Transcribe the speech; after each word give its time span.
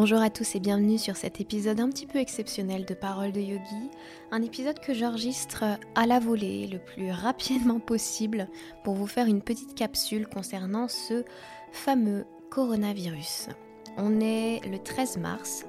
Bonjour 0.00 0.20
à 0.20 0.30
tous 0.30 0.54
et 0.54 0.60
bienvenue 0.60 0.96
sur 0.96 1.16
cet 1.16 1.40
épisode 1.40 1.80
un 1.80 1.88
petit 1.88 2.06
peu 2.06 2.20
exceptionnel 2.20 2.84
de 2.84 2.94
Paroles 2.94 3.32
de 3.32 3.40
Yogi, 3.40 3.90
un 4.30 4.42
épisode 4.42 4.78
que 4.78 4.94
j'enregistre 4.94 5.64
à 5.96 6.06
la 6.06 6.20
volée 6.20 6.68
le 6.68 6.78
plus 6.78 7.10
rapidement 7.10 7.80
possible 7.80 8.46
pour 8.84 8.94
vous 8.94 9.08
faire 9.08 9.26
une 9.26 9.42
petite 9.42 9.74
capsule 9.74 10.28
concernant 10.28 10.86
ce 10.86 11.24
fameux 11.72 12.26
coronavirus. 12.48 13.48
On 13.96 14.20
est 14.20 14.64
le 14.70 14.78
13 14.78 15.16
mars. 15.16 15.66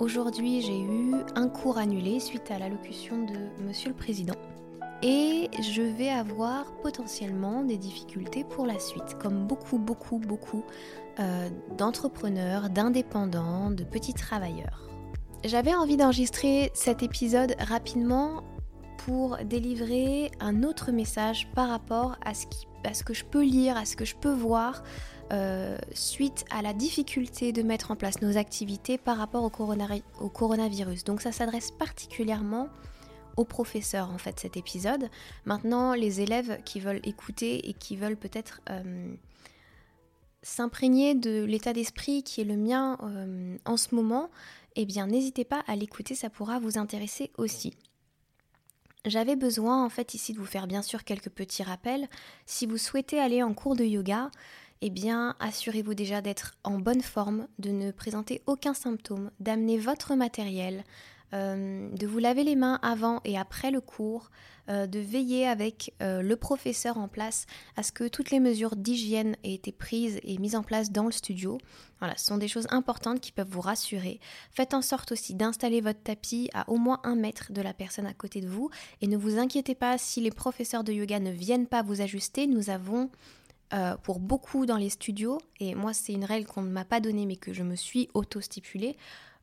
Aujourd'hui, 0.00 0.60
j'ai 0.60 0.80
eu 0.80 1.14
un 1.36 1.48
cours 1.48 1.78
annulé 1.78 2.18
suite 2.18 2.50
à 2.50 2.58
l'allocution 2.58 3.26
de 3.26 3.62
Monsieur 3.62 3.90
le 3.90 3.96
Président. 3.96 4.34
Et 5.02 5.48
je 5.62 5.82
vais 5.82 6.10
avoir 6.10 6.72
potentiellement 6.82 7.62
des 7.62 7.76
difficultés 7.76 8.42
pour 8.42 8.66
la 8.66 8.80
suite, 8.80 9.16
comme 9.20 9.46
beaucoup, 9.46 9.78
beaucoup, 9.78 10.18
beaucoup 10.18 10.64
euh, 11.20 11.48
d'entrepreneurs, 11.76 12.68
d'indépendants, 12.68 13.70
de 13.70 13.84
petits 13.84 14.14
travailleurs. 14.14 14.88
J'avais 15.44 15.72
envie 15.72 15.96
d'enregistrer 15.96 16.72
cet 16.74 17.04
épisode 17.04 17.54
rapidement 17.60 18.42
pour 18.98 19.36
délivrer 19.44 20.32
un 20.40 20.64
autre 20.64 20.90
message 20.90 21.48
par 21.54 21.68
rapport 21.68 22.16
à 22.24 22.34
ce, 22.34 23.04
que 23.04 23.14
je 23.14 23.24
peux 23.24 23.44
lire, 23.44 23.76
à 23.76 23.84
ce 23.84 23.94
que 23.94 24.04
je 24.04 24.16
peux 24.16 24.32
voir 24.32 24.82
euh, 25.32 25.78
suite 25.92 26.44
à 26.50 26.60
la 26.60 26.72
difficulté 26.72 27.52
de 27.52 27.62
mettre 27.62 27.92
en 27.92 27.96
place 27.96 28.20
nos 28.20 28.36
activités 28.36 28.98
par 28.98 29.16
rapport 29.16 29.44
au, 29.44 29.52
au 30.20 30.28
coronavirus. 30.28 31.04
Donc 31.04 31.20
ça 31.20 31.30
s'adresse 31.30 31.70
particulièrement 31.70 32.68
aux 33.38 33.44
professeurs 33.44 34.10
en 34.10 34.18
fait 34.18 34.38
cet 34.40 34.56
épisode. 34.56 35.08
Maintenant, 35.46 35.94
les 35.94 36.20
élèves 36.20 36.60
qui 36.64 36.80
veulent 36.80 37.00
écouter 37.04 37.68
et 37.68 37.72
qui 37.72 37.96
veulent 37.96 38.16
peut-être 38.16 38.60
euh, 38.68 39.14
s'imprégner 40.42 41.14
de 41.14 41.44
l'état 41.44 41.72
d'esprit 41.72 42.22
qui 42.22 42.40
est 42.40 42.44
le 42.44 42.56
mien 42.56 42.98
euh, 43.02 43.56
en 43.64 43.76
ce 43.76 43.94
moment, 43.94 44.28
eh 44.76 44.84
bien 44.84 45.06
n'hésitez 45.06 45.44
pas 45.44 45.62
à 45.68 45.76
l'écouter, 45.76 46.14
ça 46.14 46.30
pourra 46.30 46.58
vous 46.58 46.78
intéresser 46.78 47.30
aussi. 47.38 47.74
J'avais 49.04 49.36
besoin 49.36 49.84
en 49.84 49.88
fait 49.88 50.14
ici 50.14 50.32
de 50.32 50.38
vous 50.38 50.44
faire 50.44 50.66
bien 50.66 50.82
sûr 50.82 51.04
quelques 51.04 51.30
petits 51.30 51.62
rappels. 51.62 52.08
Si 52.44 52.66
vous 52.66 52.76
souhaitez 52.76 53.20
aller 53.20 53.44
en 53.44 53.54
cours 53.54 53.76
de 53.76 53.84
yoga, 53.84 54.30
eh 54.80 54.90
bien 54.90 55.36
assurez-vous 55.38 55.94
déjà 55.94 56.20
d'être 56.20 56.56
en 56.64 56.78
bonne 56.78 57.02
forme, 57.02 57.46
de 57.60 57.70
ne 57.70 57.92
présenter 57.92 58.42
aucun 58.46 58.74
symptôme, 58.74 59.30
d'amener 59.38 59.78
votre 59.78 60.16
matériel, 60.16 60.84
euh, 61.34 61.90
de 61.90 62.06
vous 62.06 62.18
laver 62.18 62.42
les 62.42 62.56
mains 62.56 62.78
avant 62.82 63.20
et 63.24 63.36
après 63.36 63.70
le 63.70 63.82
cours, 63.82 64.30
euh, 64.70 64.86
de 64.86 64.98
veiller 64.98 65.46
avec 65.46 65.92
euh, 66.00 66.22
le 66.22 66.36
professeur 66.36 66.96
en 66.96 67.06
place 67.06 67.44
à 67.76 67.82
ce 67.82 67.92
que 67.92 68.08
toutes 68.08 68.30
les 68.30 68.40
mesures 68.40 68.76
d'hygiène 68.76 69.36
aient 69.44 69.54
été 69.54 69.70
prises 69.70 70.18
et 70.22 70.38
mises 70.38 70.56
en 70.56 70.62
place 70.62 70.90
dans 70.90 71.04
le 71.04 71.12
studio. 71.12 71.58
Voilà, 71.98 72.16
ce 72.16 72.24
sont 72.24 72.38
des 72.38 72.48
choses 72.48 72.66
importantes 72.70 73.20
qui 73.20 73.32
peuvent 73.32 73.50
vous 73.50 73.60
rassurer. 73.60 74.20
Faites 74.52 74.72
en 74.72 74.80
sorte 74.80 75.12
aussi 75.12 75.34
d'installer 75.34 75.82
votre 75.82 76.02
tapis 76.02 76.48
à 76.54 76.68
au 76.70 76.76
moins 76.76 77.00
un 77.04 77.14
mètre 77.14 77.52
de 77.52 77.60
la 77.60 77.74
personne 77.74 78.06
à 78.06 78.14
côté 78.14 78.40
de 78.40 78.48
vous 78.48 78.70
et 79.02 79.06
ne 79.06 79.16
vous 79.16 79.38
inquiétez 79.38 79.74
pas 79.74 79.98
si 79.98 80.22
les 80.22 80.30
professeurs 80.30 80.84
de 80.84 80.92
yoga 80.92 81.20
ne 81.20 81.30
viennent 81.30 81.66
pas 81.66 81.82
vous 81.82 82.00
ajuster. 82.00 82.46
Nous 82.46 82.70
avons 82.70 83.10
pour 84.02 84.18
beaucoup 84.18 84.64
dans 84.64 84.78
les 84.78 84.88
studios, 84.88 85.36
et 85.60 85.74
moi 85.74 85.92
c'est 85.92 86.14
une 86.14 86.24
règle 86.24 86.46
qu'on 86.46 86.62
ne 86.62 86.70
m'a 86.70 86.86
pas 86.86 87.00
donnée 87.00 87.26
mais 87.26 87.36
que 87.36 87.52
je 87.52 87.62
me 87.62 87.76
suis 87.76 88.08
auto-stipulée, 88.14 88.96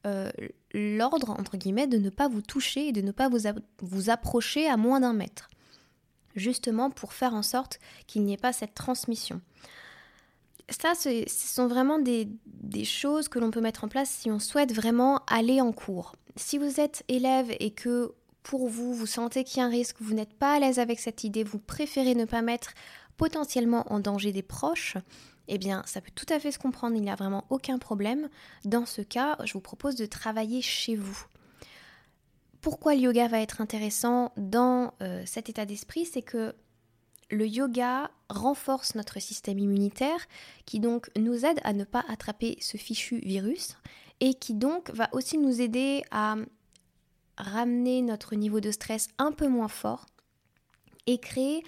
euh, 0.05 0.29
l'ordre, 0.73 1.31
entre 1.31 1.57
guillemets, 1.57 1.87
de 1.87 1.97
ne 1.97 2.09
pas 2.09 2.27
vous 2.27 2.41
toucher 2.41 2.87
et 2.87 2.91
de 2.91 3.01
ne 3.01 3.11
pas 3.11 3.29
vous, 3.29 4.09
approcher 4.09 4.67
à 4.67 4.77
moins 4.77 4.99
d'un 4.99 5.13
mètre. 5.13 5.49
Justement 6.35 6.89
pour 6.89 7.13
faire 7.13 7.33
en 7.33 7.41
sorte 7.41 7.79
qu'il 8.07 8.23
n'y 8.23 8.33
ait 8.33 8.37
pas 8.37 8.53
cette 8.53 8.73
transmission. 8.73 9.41
Ça, 10.69 10.93
ce 10.95 11.23
sont 11.27 11.67
vraiment 11.67 11.99
des, 11.99 12.27
des 12.45 12.85
choses 12.85 13.29
que 13.29 13.39
l'on 13.39 13.51
peut 13.51 13.61
mettre 13.61 13.83
en 13.83 13.87
place 13.87 14.09
si 14.09 14.31
on 14.31 14.39
souhaite 14.39 14.73
vraiment 14.73 15.21
aller 15.27 15.61
en 15.61 15.71
cours. 15.71 16.15
Si 16.35 16.57
vous 16.57 16.79
êtes 16.79 17.03
élève 17.07 17.55
et 17.59 17.71
que 17.71 18.13
pour 18.43 18.67
vous, 18.67 18.93
vous 18.93 19.05
sentez 19.05 19.43
qu'il 19.43 19.59
y 19.59 19.61
a 19.61 19.65
un 19.65 19.69
risque, 19.69 19.97
vous 19.99 20.13
n'êtes 20.13 20.33
pas 20.33 20.55
à 20.55 20.59
l'aise 20.59 20.79
avec 20.79 20.99
cette 20.99 21.23
idée, 21.23 21.43
vous 21.43 21.59
préférez 21.59 22.13
ne 22.15 22.25
pas 22.25 22.41
mettre 22.41 22.73
potentiellement 23.17 23.91
en 23.91 23.99
danger 23.99 24.31
des 24.31 24.43
proches, 24.43 24.97
eh 25.47 25.57
bien, 25.57 25.83
ça 25.85 26.01
peut 26.01 26.11
tout 26.13 26.25
à 26.29 26.39
fait 26.39 26.51
se 26.51 26.59
comprendre, 26.59 26.95
il 26.95 27.01
n'y 27.01 27.09
a 27.09 27.15
vraiment 27.15 27.45
aucun 27.49 27.77
problème. 27.77 28.29
Dans 28.63 28.85
ce 28.85 29.01
cas, 29.01 29.37
je 29.43 29.53
vous 29.53 29.61
propose 29.61 29.95
de 29.95 30.05
travailler 30.05 30.61
chez 30.61 30.95
vous. 30.95 31.25
Pourquoi 32.61 32.95
le 32.95 33.01
yoga 33.01 33.27
va 33.27 33.41
être 33.41 33.61
intéressant 33.61 34.31
dans 34.37 34.93
euh, 35.01 35.21
cet 35.25 35.49
état 35.49 35.65
d'esprit 35.65 36.05
C'est 36.05 36.23
que 36.23 36.55
le 37.29 37.47
yoga 37.47 38.09
renforce 38.29 38.95
notre 38.95 39.19
système 39.19 39.59
immunitaire 39.59 40.19
qui 40.65 40.79
donc 40.79 41.09
nous 41.15 41.45
aide 41.45 41.59
à 41.63 41.73
ne 41.73 41.83
pas 41.83 42.03
attraper 42.07 42.57
ce 42.61 42.77
fichu 42.77 43.17
virus 43.17 43.77
et 44.19 44.33
qui 44.33 44.53
donc 44.53 44.89
va 44.91 45.09
aussi 45.11 45.37
nous 45.37 45.61
aider 45.61 46.03
à 46.11 46.35
ramener 47.37 48.01
notre 48.01 48.35
niveau 48.35 48.59
de 48.59 48.71
stress 48.71 49.09
un 49.17 49.31
peu 49.31 49.47
moins 49.47 49.67
fort 49.67 50.05
et 51.07 51.17
créer 51.17 51.63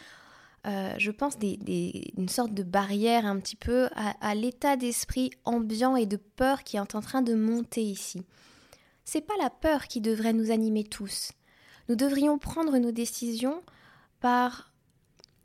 euh, 0.67 0.93
je 0.97 1.11
pense, 1.11 1.37
des, 1.37 2.11
une 2.17 2.27
sorte 2.27 2.53
de 2.53 2.63
barrière 2.63 3.25
un 3.25 3.39
petit 3.39 3.55
peu 3.55 3.87
à, 3.95 4.35
l'état 4.35 4.75
d'esprit 4.75 5.31
ambiant 5.45 5.95
et 5.95 6.05
de 6.05 6.17
peur 6.17 6.63
qui 6.63 6.75
est 6.75 6.95
en 6.95 7.01
train 7.01 7.21
de 7.21 7.35
monter 7.35 7.81
ici. 7.81 8.23
C'est 9.05 9.21
pas 9.21 9.37
la 9.39 9.49
peur 9.49 9.87
qui 9.87 10.01
devrait 10.01 10.33
nous 10.33 10.51
animer 10.51 10.83
tous. 10.83 11.31
Nous 11.87 11.95
devrions 11.95 12.37
prendre 12.37 12.77
nos 12.79 12.91
décisions 12.91 13.61
par 14.19 14.73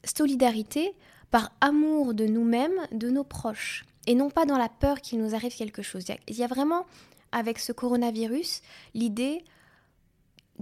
solidarité, 0.05 0.93
par 1.31 1.53
amour 1.61 2.15
de 2.15 2.27
nous-mêmes, 2.27 2.81
de 2.91 3.09
nos 3.09 3.23
proches, 3.23 3.85
et 4.09 4.17
non 4.17 4.29
pas 4.29 4.45
dans 4.45 4.59
la 4.59 4.69
peur 4.69 5.01
qu'il 5.01 5.21
nous 5.21 5.37
arrive 5.37 5.55
quelque 5.55 5.83
chose. 5.83 6.05
Il 6.27 6.37
y 6.37 6.43
a 6.43 6.49
vraiment, 6.49 6.85
avec 7.31 7.61
ce 7.61 7.71
coronavirus, 7.71 8.61
l'idée 8.95 9.45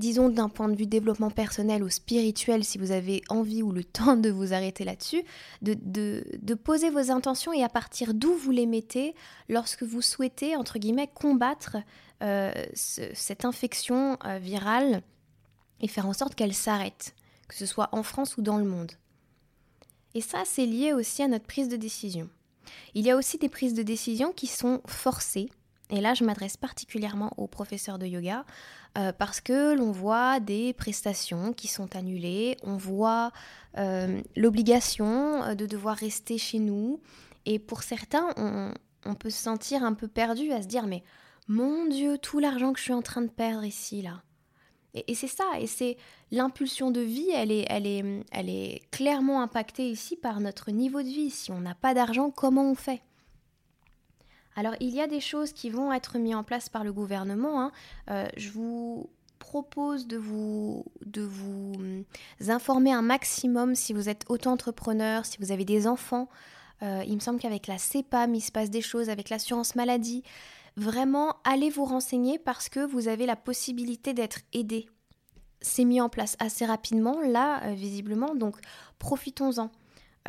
disons 0.00 0.28
d'un 0.28 0.48
point 0.48 0.68
de 0.68 0.74
vue 0.74 0.86
développement 0.86 1.30
personnel 1.30 1.84
ou 1.84 1.88
spirituel, 1.88 2.64
si 2.64 2.78
vous 2.78 2.90
avez 2.90 3.22
envie 3.28 3.62
ou 3.62 3.70
le 3.70 3.84
temps 3.98 4.16
de 4.16 4.30
vous 4.30 4.52
arrêter 4.52 4.84
là-dessus, 4.84 5.22
de, 5.62 6.54
poser 6.54 6.90
vos 6.90 7.10
intentions 7.12 7.52
et 7.52 7.62
à 7.62 7.68
partir 7.68 8.14
d'où 8.14 8.34
vous 8.34 8.50
les 8.50 8.66
mettez 8.66 9.14
lorsque 9.48 9.84
vous 9.84 10.02
souhaitez, 10.02 10.56
entre 10.56 10.78
guillemets, 10.78 11.08
combattre 11.08 11.76
euh, 12.22 12.52
cette 12.74 13.44
infection 13.44 14.18
euh, 14.24 14.38
virale 14.38 15.02
et 15.80 15.88
faire 15.88 16.06
en 16.06 16.12
sorte 16.12 16.34
qu'elle 16.34 16.54
s'arrête, 16.54 17.14
que 17.48 17.54
ce 17.54 17.66
soit 17.66 17.88
en 17.92 18.02
France 18.02 18.36
ou 18.36 18.42
dans 18.42 18.58
le 18.58 18.64
monde. 18.64 18.92
Et 20.14 20.20
ça, 20.20 20.42
c'est 20.44 20.66
lié 20.66 20.92
aussi 20.92 21.22
à 21.22 21.28
notre 21.28 21.46
prise 21.46 21.68
de 21.68 21.76
décision. 21.76 22.28
Il 22.94 23.06
y 23.06 23.10
a 23.10 23.16
aussi 23.16 23.38
des 23.38 23.48
prises 23.48 23.74
de 23.74 23.82
décision 23.82 24.32
qui 24.32 24.46
sont 24.46 24.80
forcées, 24.86 25.48
et 25.90 26.00
là, 26.00 26.14
je 26.14 26.24
m'adresse 26.24 26.56
particulièrement 26.56 27.32
aux 27.36 27.48
professeurs 27.48 27.98
de 27.98 28.06
yoga 28.06 28.44
euh, 28.96 29.12
parce 29.12 29.40
que 29.40 29.74
l'on 29.74 29.90
voit 29.90 30.40
des 30.40 30.72
prestations 30.72 31.52
qui 31.52 31.68
sont 31.68 31.96
annulées, 31.96 32.56
on 32.62 32.76
voit 32.76 33.32
euh, 33.76 34.20
l'obligation 34.36 35.42
euh, 35.42 35.54
de 35.54 35.66
devoir 35.66 35.96
rester 35.96 36.38
chez 36.38 36.58
nous. 36.58 37.00
Et 37.44 37.58
pour 37.58 37.82
certains, 37.82 38.28
on, 38.36 39.14
peut 39.14 39.30
se 39.30 39.42
sentir 39.42 39.82
un 39.82 39.94
peu 39.94 40.08
perdu 40.08 40.52
à 40.52 40.62
se 40.62 40.68
dire 40.68 40.86
mais 40.86 41.02
mon 41.48 41.86
Dieu, 41.86 42.18
tout 42.18 42.38
l'argent 42.38 42.72
que 42.72 42.78
je 42.78 42.84
suis 42.84 42.92
en 42.92 43.02
train 43.02 43.22
de 43.22 43.30
perdre 43.30 43.64
ici, 43.64 44.02
là. 44.02 44.22
Et, 44.92 45.14
c'est 45.14 45.28
ça, 45.28 45.44
et 45.60 45.68
c'est 45.68 45.96
l'impulsion 46.32 46.90
de 46.90 47.00
vie, 47.00 47.30
elle 47.32 47.52
est, 47.52 47.64
elle, 47.68 47.86
est, 47.86 48.24
elle 48.32 48.48
est 48.48 48.82
clairement 48.90 49.40
impactée 49.40 49.88
ici 49.88 50.16
par 50.16 50.40
notre 50.40 50.72
niveau 50.72 51.00
de 51.00 51.06
vie. 51.06 51.30
Si 51.30 51.52
on 51.52 51.60
n'a 51.60 51.76
pas 51.76 51.94
d'argent, 51.94 52.32
comment 52.32 52.68
on 52.68 52.74
fait? 52.74 53.00
Alors 54.60 54.74
il 54.78 54.90
y 54.90 55.00
a 55.00 55.06
des 55.06 55.20
choses 55.20 55.52
qui 55.52 55.70
vont 55.70 55.90
être 55.90 56.18
mises 56.18 56.34
en 56.34 56.44
place 56.44 56.68
par 56.68 56.84
le 56.84 56.92
gouvernement. 56.92 57.62
Hein. 57.62 57.72
Euh, 58.10 58.28
je 58.36 58.50
vous 58.50 59.08
propose 59.38 60.06
de 60.06 60.18
vous, 60.18 60.84
de 61.04 61.22
vous 61.22 61.72
hum, 61.76 62.04
informer 62.46 62.92
un 62.92 63.00
maximum 63.00 63.74
si 63.74 63.94
vous 63.94 64.10
êtes 64.10 64.26
auto-entrepreneur, 64.28 65.24
si 65.24 65.38
vous 65.40 65.50
avez 65.50 65.64
des 65.64 65.86
enfants. 65.86 66.28
Euh, 66.82 67.02
il 67.06 67.14
me 67.14 67.20
semble 67.20 67.40
qu'avec 67.40 67.68
la 67.68 67.78
CEPAM, 67.78 68.34
il 68.34 68.42
se 68.42 68.52
passe 68.52 68.68
des 68.68 68.82
choses, 68.82 69.08
avec 69.08 69.30
l'assurance 69.30 69.74
maladie. 69.76 70.22
Vraiment, 70.76 71.36
allez 71.44 71.70
vous 71.70 71.86
renseigner 71.86 72.38
parce 72.38 72.68
que 72.68 72.80
vous 72.80 73.08
avez 73.08 73.24
la 73.24 73.36
possibilité 73.36 74.12
d'être 74.12 74.40
aidé. 74.52 74.90
C'est 75.62 75.84
mis 75.84 76.02
en 76.02 76.10
place 76.10 76.36
assez 76.38 76.66
rapidement, 76.66 77.18
là, 77.20 77.62
euh, 77.64 77.72
visiblement, 77.72 78.34
donc 78.34 78.56
profitons-en. 78.98 79.70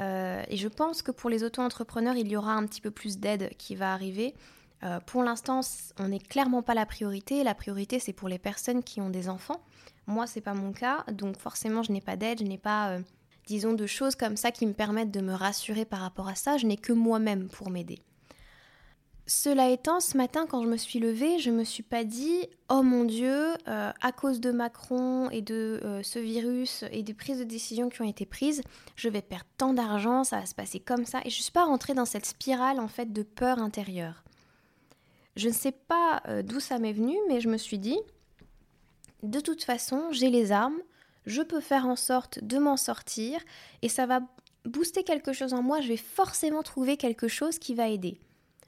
Euh, 0.02 0.44
et 0.48 0.58
je 0.58 0.68
pense 0.68 1.02
que 1.02 1.12
pour 1.12 1.30
les 1.30 1.44
auto-entrepreneurs, 1.44 2.16
il 2.16 2.28
y 2.28 2.36
aura 2.36 2.54
un 2.54 2.66
petit 2.66 2.82
peu 2.82 2.92
plus 2.92 3.20
d'aide 3.20 3.52
qui 3.58 3.76
va 3.76 3.94
arriver. 3.94 4.34
Euh, 4.84 5.00
pour 5.00 5.24
l'instant, 5.24 5.62
on 6.00 6.08
n'est 6.08 6.20
clairement 6.20 6.64
pas 6.64 6.74
la 6.74 6.86
priorité. 6.86 7.44
La 7.44 7.54
priorité, 7.54 8.00
c'est 8.00 8.14
pour 8.14 8.28
les 8.28 8.40
personnes 8.40 8.84
qui 8.84 9.00
ont 9.00 9.10
des 9.10 9.30
enfants. 9.30 9.62
Moi, 10.08 10.26
c'est 10.26 10.42
pas 10.42 10.56
mon 10.56 10.72
cas, 10.72 11.06
donc 11.12 11.38
forcément, 11.38 11.84
je 11.84 11.92
n'ai 11.92 12.02
pas 12.02 12.16
d'aide, 12.16 12.40
je 12.40 12.44
n'ai 12.44 12.58
pas, 12.58 12.94
euh, 12.94 13.00
disons, 13.46 13.74
de 13.74 13.86
choses 13.86 14.16
comme 14.16 14.36
ça 14.36 14.52
qui 14.52 14.66
me 14.66 14.74
permettent 14.74 15.12
de 15.12 15.22
me 15.22 15.34
rassurer 15.34 15.86
par 15.86 16.00
rapport 16.00 16.28
à 16.28 16.36
ça. 16.36 16.58
Je 16.58 16.66
n'ai 16.66 16.78
que 16.78 16.94
moi-même 16.94 17.48
pour 17.50 17.70
m'aider. 17.70 18.00
Cela 19.34 19.70
étant, 19.70 20.02
ce 20.02 20.18
matin, 20.18 20.46
quand 20.46 20.62
je 20.62 20.68
me 20.68 20.76
suis 20.76 21.00
levée, 21.00 21.40
je 21.40 21.52
me 21.52 21.64
suis 21.64 21.84
pas 21.84 22.04
dit 22.04 22.50
Oh 22.70 22.84
mon 22.84 23.06
Dieu, 23.06 23.54
euh, 23.70 23.92
à 24.02 24.12
cause 24.12 24.42
de 24.42 24.52
Macron 24.52 25.30
et 25.30 25.42
de 25.42 25.80
euh, 25.86 26.04
ce 26.04 26.20
virus 26.20 26.84
et 26.92 27.02
des 27.02 27.14
prises 27.14 27.40
de 27.40 27.46
décision 27.46 27.88
qui 27.88 28.02
ont 28.02 28.10
été 28.10 28.26
prises, 28.26 28.62
je 28.98 29.08
vais 29.08 29.22
perdre 29.22 29.46
tant 29.58 29.74
d'argent, 29.74 30.26
ça 30.26 30.42
va 30.42 30.46
se 30.46 30.54
passer 30.54 30.82
comme 30.82 31.06
ça. 31.06 31.22
Et 31.24 31.30
je 31.30 31.42
suis 31.42 31.52
pas 31.54 31.64
rentrée 31.64 31.94
dans 31.94 32.04
cette 32.04 32.26
spirale 32.26 32.82
en 32.82 32.90
fait 32.90 33.14
de 33.14 33.24
peur 33.24 33.60
intérieure. 33.60 34.26
Je 35.38 35.48
ne 35.48 35.54
sais 35.54 35.72
pas 35.72 36.22
euh, 36.28 36.44
d'où 36.44 36.60
ça 36.60 36.78
m'est 36.78 36.92
venu, 36.92 37.16
mais 37.30 37.40
je 37.40 37.48
me 37.48 37.58
suis 37.58 37.80
dit, 37.80 38.00
de 39.24 39.40
toute 39.40 39.64
façon, 39.64 40.12
j'ai 40.12 40.30
les 40.30 40.52
armes, 40.52 40.82
je 41.26 41.42
peux 41.42 41.62
faire 41.62 41.88
en 41.88 41.96
sorte 41.96 42.44
de 42.44 42.58
m'en 42.58 42.76
sortir, 42.76 43.40
et 43.82 43.88
ça 43.88 44.06
va 44.06 44.20
booster 44.66 45.06
quelque 45.06 45.32
chose 45.32 45.54
en 45.54 45.64
moi, 45.64 45.80
je 45.80 45.88
vais 45.88 45.98
forcément 45.98 46.64
trouver 46.64 46.98
quelque 46.98 47.30
chose 47.30 47.60
qui 47.60 47.76
va 47.76 47.88
aider. 47.88 48.20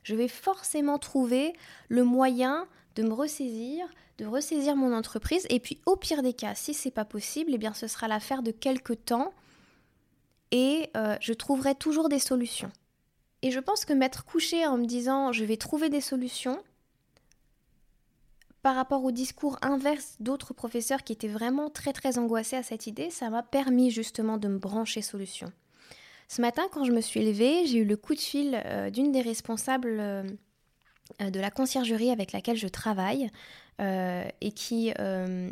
Je 0.04 0.16
vais 0.16 0.28
forcément 0.28 1.00
trouver 1.00 1.54
le 1.90 2.04
moyen 2.04 2.68
de 2.96 3.04
me 3.04 3.14
ressaisir, 3.14 3.88
de 4.18 4.26
ressaisir 4.26 4.76
mon 4.76 4.94
entreprise, 4.94 5.48
et 5.50 5.60
puis 5.60 5.80
au 5.86 5.96
pire 5.96 6.22
des 6.22 6.34
cas, 6.34 6.56
si 6.56 6.74
c'est 6.74 6.92
pas 6.92 7.06
possible, 7.06 7.52
eh 7.54 7.58
bien 7.58 7.74
ce 7.74 7.88
sera 7.88 8.08
l'affaire 8.08 8.44
de 8.44 8.52
quelques 8.52 9.06
temps, 9.06 9.34
et 10.52 10.90
euh, 10.96 11.16
je 11.20 11.34
trouverai 11.34 11.74
toujours 11.76 12.10
des 12.10 12.20
solutions. 12.20 12.72
Et 13.42 13.52
je 13.52 13.60
pense 13.60 13.86
que 13.86 13.94
m'être 13.94 14.24
couché 14.26 14.66
en 14.66 14.78
me 14.78 14.86
disant 14.86 15.32
je 15.32 15.44
vais 15.44 15.58
trouver 15.58 15.90
des 15.90 16.02
solutions, 16.02 16.62
par 18.64 18.76
rapport 18.76 19.04
au 19.04 19.12
discours 19.12 19.58
inverse 19.62 20.16
d'autres 20.22 20.54
professeurs 20.54 21.04
qui 21.04 21.12
étaient 21.12 21.28
vraiment 21.28 21.70
très 21.70 21.92
très 21.92 22.18
angoissés 22.18 22.56
à 22.56 22.64
cette 22.64 22.88
idée, 22.88 23.10
ça 23.10 23.30
m'a 23.30 23.44
permis 23.44 23.92
justement 23.92 24.38
de 24.38 24.48
me 24.48 24.58
brancher 24.58 25.02
solution. 25.02 25.52
Ce 26.34 26.42
matin, 26.42 26.64
quand 26.72 26.84
je 26.84 26.92
me 26.92 27.00
suis 27.00 27.24
levée, 27.24 27.68
j'ai 27.68 27.78
eu 27.78 27.86
le 27.86 27.96
coup 27.96 28.16
de 28.16 28.20
fil 28.20 28.60
euh, 28.66 28.90
d'une 28.90 29.12
des 29.12 29.22
responsables 29.22 30.00
euh, 30.00 30.24
de 31.20 31.40
la 31.40 31.52
conciergerie 31.52 32.10
avec 32.10 32.32
laquelle 32.32 32.58
je 32.58 32.68
travaille 32.68 33.30
euh, 33.80 34.24
et 34.42 34.52
qui 34.52 34.92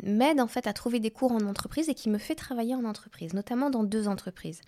m'aide 0.02 0.40
en 0.40 0.48
fait 0.48 0.66
à 0.66 0.72
trouver 0.72 0.98
des 0.98 1.12
cours 1.12 1.30
en 1.30 1.42
entreprise 1.42 1.88
et 1.88 1.94
qui 1.94 2.10
me 2.10 2.18
fait 2.18 2.34
travailler 2.34 2.74
en 2.74 2.84
entreprise, 2.84 3.32
notamment 3.32 3.70
dans 3.70 3.84
deux 3.84 4.08
entreprises. 4.08 4.60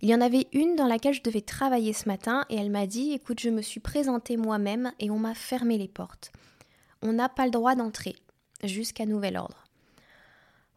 Il 0.00 0.08
y 0.08 0.14
en 0.14 0.22
avait 0.22 0.46
une 0.54 0.74
dans 0.74 0.86
laquelle 0.86 1.12
je 1.12 1.22
devais 1.22 1.42
travailler 1.42 1.92
ce 1.92 2.08
matin 2.08 2.46
et 2.48 2.56
elle 2.56 2.70
m'a 2.70 2.86
dit 2.86 3.12
écoute, 3.12 3.38
je 3.38 3.50
me 3.50 3.60
suis 3.60 3.80
présentée 3.80 4.38
moi-même 4.38 4.90
et 5.00 5.10
on 5.10 5.18
m'a 5.18 5.34
fermé 5.34 5.76
les 5.76 5.88
portes. 5.88 6.32
On 7.02 7.12
n'a 7.12 7.28
pas 7.28 7.44
le 7.44 7.50
droit 7.50 7.74
d'entrer 7.74 8.16
jusqu'à 8.64 9.04
nouvel 9.04 9.36
ordre. 9.36 9.65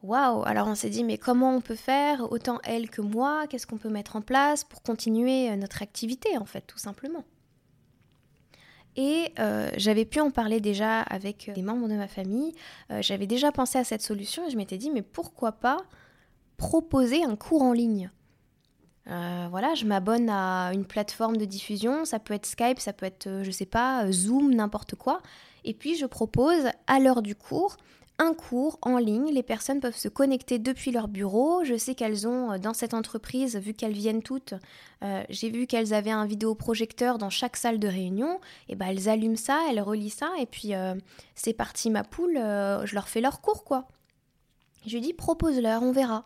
Waouh 0.02 0.44
Alors 0.46 0.68
on 0.68 0.76
s'est 0.76 0.90
dit 0.90 1.04
mais 1.04 1.18
comment 1.18 1.56
on 1.56 1.62
peut 1.62 1.76
faire 1.76 2.32
autant 2.32 2.60
elle 2.64 2.90
que 2.90 3.02
moi 3.02 3.48
Qu'est-ce 3.48 3.68
qu'on 3.68 3.78
peut 3.78 3.90
mettre 3.90 4.16
en 4.16 4.22
place 4.22 4.64
pour 4.64 4.82
continuer 4.82 5.50
euh, 5.50 5.56
notre 5.56 5.82
activité 5.82 6.38
en 6.38 6.46
fait 6.46 6.62
tout 6.62 6.78
simplement 6.78 7.26
et 8.96 9.32
euh, 9.40 9.70
j'avais 9.78 10.04
pu 10.04 10.20
en 10.20 10.30
parler 10.30 10.60
déjà 10.60 11.02
avec 11.02 11.50
des 11.54 11.62
membres 11.62 11.88
de 11.88 11.94
ma 11.94 12.08
famille. 12.08 12.54
Euh, 12.92 13.02
j'avais 13.02 13.28
déjà 13.28 13.52
pensé 13.52 13.78
à 13.78 13.86
cette 13.86 14.02
solution 14.02 14.46
et 14.46 14.50
je 14.50 14.58
m'étais 14.58 14.78
dit 14.78 14.90
mais 14.90 15.04
pourquoi 15.04 15.54
pas 15.54 15.78
proposer 16.58 17.24
un 17.24 17.38
cours 17.38 17.62
en 17.62 17.72
ligne? 17.72 18.12
Euh, 19.10 19.48
voilà, 19.50 19.74
je 19.74 19.86
m'abonne 19.86 20.30
à 20.30 20.72
une 20.74 20.86
plateforme 20.86 21.38
de 21.38 21.46
diffusion, 21.46 22.06
ça 22.06 22.20
peut 22.20 22.34
être 22.34 22.46
Skype, 22.46 22.80
ça 22.80 22.94
peut 22.94 23.08
être, 23.08 23.28
euh, 23.28 23.44
je 23.44 23.50
sais 23.50 23.66
pas, 23.66 24.06
euh, 24.06 24.12
Zoom, 24.12 24.54
n'importe 24.54 24.96
quoi. 24.96 25.22
Et 25.64 25.74
puis 25.74 25.96
je 25.96 26.06
propose 26.06 26.68
à 26.86 27.00
l'heure 27.00 27.24
du 27.24 27.36
cours 27.36 27.78
cours 28.34 28.80
en 28.82 28.98
ligne. 28.98 29.32
Les 29.32 29.44
personnes 29.44 29.80
peuvent 29.80 29.96
se 29.96 30.08
connecter 30.08 30.60
depuis 30.60 30.92
leur 30.92 31.08
bureau. 31.08 31.64
Je 31.64 31.78
sais 31.78 31.96
qu'elles 31.96 32.28
ont 32.28 32.58
dans 32.58 32.74
cette 32.74 32.94
entreprise, 32.94 33.58
vu 33.58 33.74
qu'elles 33.74 33.94
viennent 33.94 34.24
toutes, 34.24 34.54
j'ai 35.30 35.50
vu 35.50 35.68
qu'elles 35.68 35.94
avaient 35.94 36.12
un 36.12 36.26
vidéoprojecteur 36.26 37.18
dans 37.18 37.30
chaque 37.30 37.58
salle 37.58 37.80
de 37.80 37.88
réunion. 37.88 38.40
Et 38.68 38.76
ben 38.76 38.88
elles 38.88 39.10
allument 39.10 39.38
ça, 39.38 39.60
elles 39.70 39.82
relient 39.82 40.10
ça, 40.10 40.32
et 40.40 40.46
puis 40.46 40.74
c'est 41.36 41.54
parti 41.54 41.90
ma 41.90 42.04
poule. 42.04 42.36
je 42.36 42.94
leur 42.94 43.08
fais 43.08 43.22
leur 43.22 43.42
cours 43.42 43.64
quoi. 43.64 43.88
Je 44.86 44.98
dis 44.98 45.14
propose-leur, 45.14 45.84
on 45.84 45.92
verra. 45.92 46.26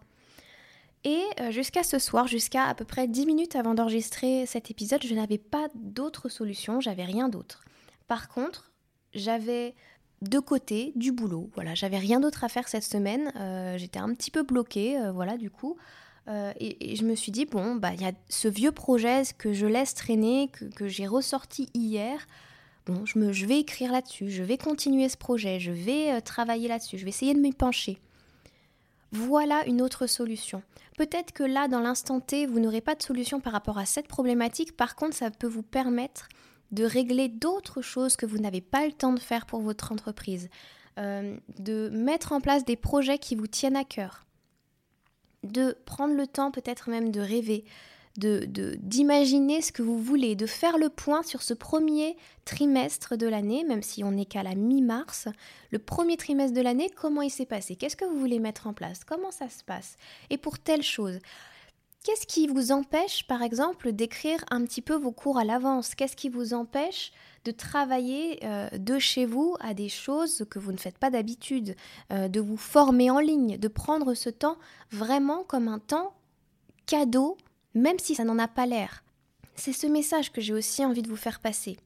Et 1.04 1.22
euh, 1.42 1.52
jusqu'à 1.52 1.84
ce 1.84 2.00
soir, 2.00 2.28
jusqu'à 2.28 2.66
à 2.66 2.76
peu 2.76 2.86
près 2.86 3.08
10 3.08 3.26
minutes 3.26 3.56
avant 3.56 3.74
d'enregistrer 3.74 4.46
cet 4.46 4.72
épisode, 4.72 5.04
je 5.04 5.14
n'avais 5.14 5.38
pas 5.38 5.68
d'autre 5.76 6.30
solution, 6.30 6.80
j'avais 6.80 7.04
rien 7.04 7.28
d'autre. 7.28 7.64
Par 8.08 8.30
contre, 8.30 8.72
j'avais 9.14 9.76
de 10.24 10.40
côté 10.40 10.92
du 10.96 11.12
boulot. 11.12 11.50
Voilà, 11.56 11.76
j'avais 11.76 11.98
rien 11.98 12.20
d'autre 12.20 12.44
à 12.44 12.50
faire 12.50 12.68
cette 12.68 12.84
semaine. 12.84 13.32
Euh, 13.36 13.78
j'étais 13.78 14.00
un 14.00 14.14
petit 14.14 14.32
peu 14.32 14.44
bloquée, 14.44 14.98
euh, 15.00 15.12
voilà, 15.12 15.38
du 15.38 15.50
coup. 15.50 15.78
Et, 16.60 16.96
je 16.96 17.04
me 17.04 17.16
suis 17.16 17.34
dit, 17.34 17.46
bon, 17.46 17.76
bah, 17.76 17.94
il 17.94 18.02
y 18.02 18.06
a 18.06 18.14
ce 18.30 18.48
vieux 18.48 18.72
projet 18.72 19.24
que 19.38 19.52
je 19.52 19.66
laisse 19.66 19.94
traîner, 19.94 20.50
que, 20.76 20.88
j'ai 20.88 21.06
ressorti 21.06 21.70
hier. 21.74 22.28
Bon, 22.86 23.06
je, 23.06 23.20
me, 23.20 23.34
je 23.34 23.46
vais 23.46 23.60
écrire 23.60 23.92
là-dessus, 23.92 24.30
je 24.30 24.42
vais 24.42 24.58
continuer 24.58 25.10
ce 25.10 25.18
projet, 25.18 25.60
je 25.60 25.72
vais 25.72 26.22
travailler 26.22 26.70
là-dessus, 26.70 26.98
je 26.98 27.04
vais 27.04 27.10
essayer 27.10 27.34
de 27.34 27.40
m'y 27.40 27.52
pencher. 27.52 28.00
Voilà 29.12 29.66
une 29.68 29.82
autre 29.82 30.08
solution. 30.08 30.64
Peut-être 30.98 31.34
que 31.34 31.44
là, 31.44 31.68
dans 31.68 31.80
l'instant 31.80 32.20
T, 32.20 32.46
vous 32.46 32.60
n'aurez 32.60 32.82
pas 32.82 32.96
de 32.96 33.02
solution 33.02 33.40
par 33.40 33.54
rapport 33.54 33.78
à 33.78 33.86
cette 33.86 34.08
problématique. 34.08 34.78
Par 34.78 34.96
contre, 34.96 35.16
ça 35.16 35.32
peut 35.32 35.48
vous 35.48 35.64
permettre 35.64 36.30
de 36.74 36.84
régler 36.84 37.30
d'autres 37.30 37.82
choses 37.82 38.16
que 38.16 38.26
vous 38.26 38.40
n'avez 38.40 38.62
pas 38.62 38.86
le 38.86 38.92
temps 38.92 39.14
de 39.14 39.20
faire 39.20 39.46
pour 39.46 39.62
votre 39.62 39.92
entreprise. 39.92 40.50
Euh, 41.00 41.38
de 41.58 41.90
mettre 41.90 42.34
en 42.34 42.42
place 42.42 42.66
des 42.66 42.76
projets 42.76 43.18
qui 43.18 43.36
vous 43.36 43.48
tiennent 43.48 43.76
à 43.76 43.84
cœur. 43.84 44.26
De 45.44 45.76
prendre 45.86 46.16
le 46.16 46.28
temps 46.28 46.52
peut-être 46.52 46.90
même 46.90 47.12
de 47.12 47.20
rêver, 47.20 47.66
de 48.18 48.46
d'imaginer 48.46 49.62
ce 49.64 49.72
que 49.72 49.82
vous 49.82 49.98
voulez, 49.98 50.36
de 50.36 50.46
faire 50.46 50.78
le 50.78 50.90
point 50.90 51.24
sur 51.24 51.42
ce 51.42 51.56
premier 51.56 52.16
trimestre 52.46 53.18
de 53.18 53.28
l'année, 53.28 53.64
même 53.64 53.82
si 53.82 54.04
on 54.04 54.12
n'est 54.12 54.26
qu'à 54.26 54.44
la 54.44 54.54
mi-mars, 54.54 55.28
le 55.72 55.80
premier 55.80 56.16
trimestre 56.16 56.56
de 56.56 56.62
l'année, 56.62 56.92
comment 56.96 57.24
il 57.24 57.32
s'est 57.32 57.48
passé, 57.48 57.76
qu'est-ce 57.76 57.96
que 57.96 58.06
vous 58.06 58.20
voulez 58.20 58.38
mettre 58.38 58.68
en 58.68 58.74
place, 58.74 59.04
comment 59.04 59.32
ça 59.32 59.50
se 59.50 59.64
passe, 59.64 59.98
et 60.30 60.38
pour 60.38 60.60
telle 60.60 60.84
chose. 60.84 61.18
Qu'est-ce 62.04 62.28
qui 62.28 62.48
vous 62.48 62.74
empêche, 62.74 63.26
par 63.28 63.42
exemple, 63.42 63.94
d'écrire 63.94 64.44
un 64.52 64.66
petit 64.66 64.82
peu 64.82 64.94
vos 64.94 65.14
cours 65.14 65.38
à 65.38 65.46
l'avance? 65.46 65.96
Qu'est-ce 65.96 66.18
qui 66.18 66.28
vous 66.28 66.54
empêche 66.54 67.14
de 67.46 67.52
travailler 67.52 68.40
euh, 68.44 68.70
de 68.72 69.00
chez 69.00 69.26
vous 69.26 69.56
à 69.62 69.74
des 69.74 69.88
choses 69.88 70.46
que 70.50 70.60
vous 70.60 70.74
ne 70.74 70.78
faites 70.78 70.98
pas 70.98 71.10
d'habitude, 71.10 71.78
euh, 72.12 72.28
de 72.28 72.42
vous 72.42 72.58
former 72.58 73.10
en 73.10 73.20
ligne, 73.20 73.58
de 73.58 73.68
prendre 73.70 74.16
ce 74.16 74.30
temps 74.30 74.58
vraiment 74.92 75.46
comme 75.46 75.70
un 75.70 75.80
temps 75.80 76.14
cadeau 76.88 77.38
même 77.74 78.00
si 78.00 78.16
ça 78.16 78.26
n'en 78.26 78.38
a 78.38 78.50
pas 78.50 78.66
l'air? 78.66 79.02
C'est 79.56 79.72
ce 79.72 79.88
message 79.88 80.34
que 80.34 80.42
j'ai 80.42 80.54
aussi 80.54 80.84
envie 80.84 81.04
de 81.04 81.10
vous 81.10 81.16
faire 81.16 81.40
passer. 81.40 81.78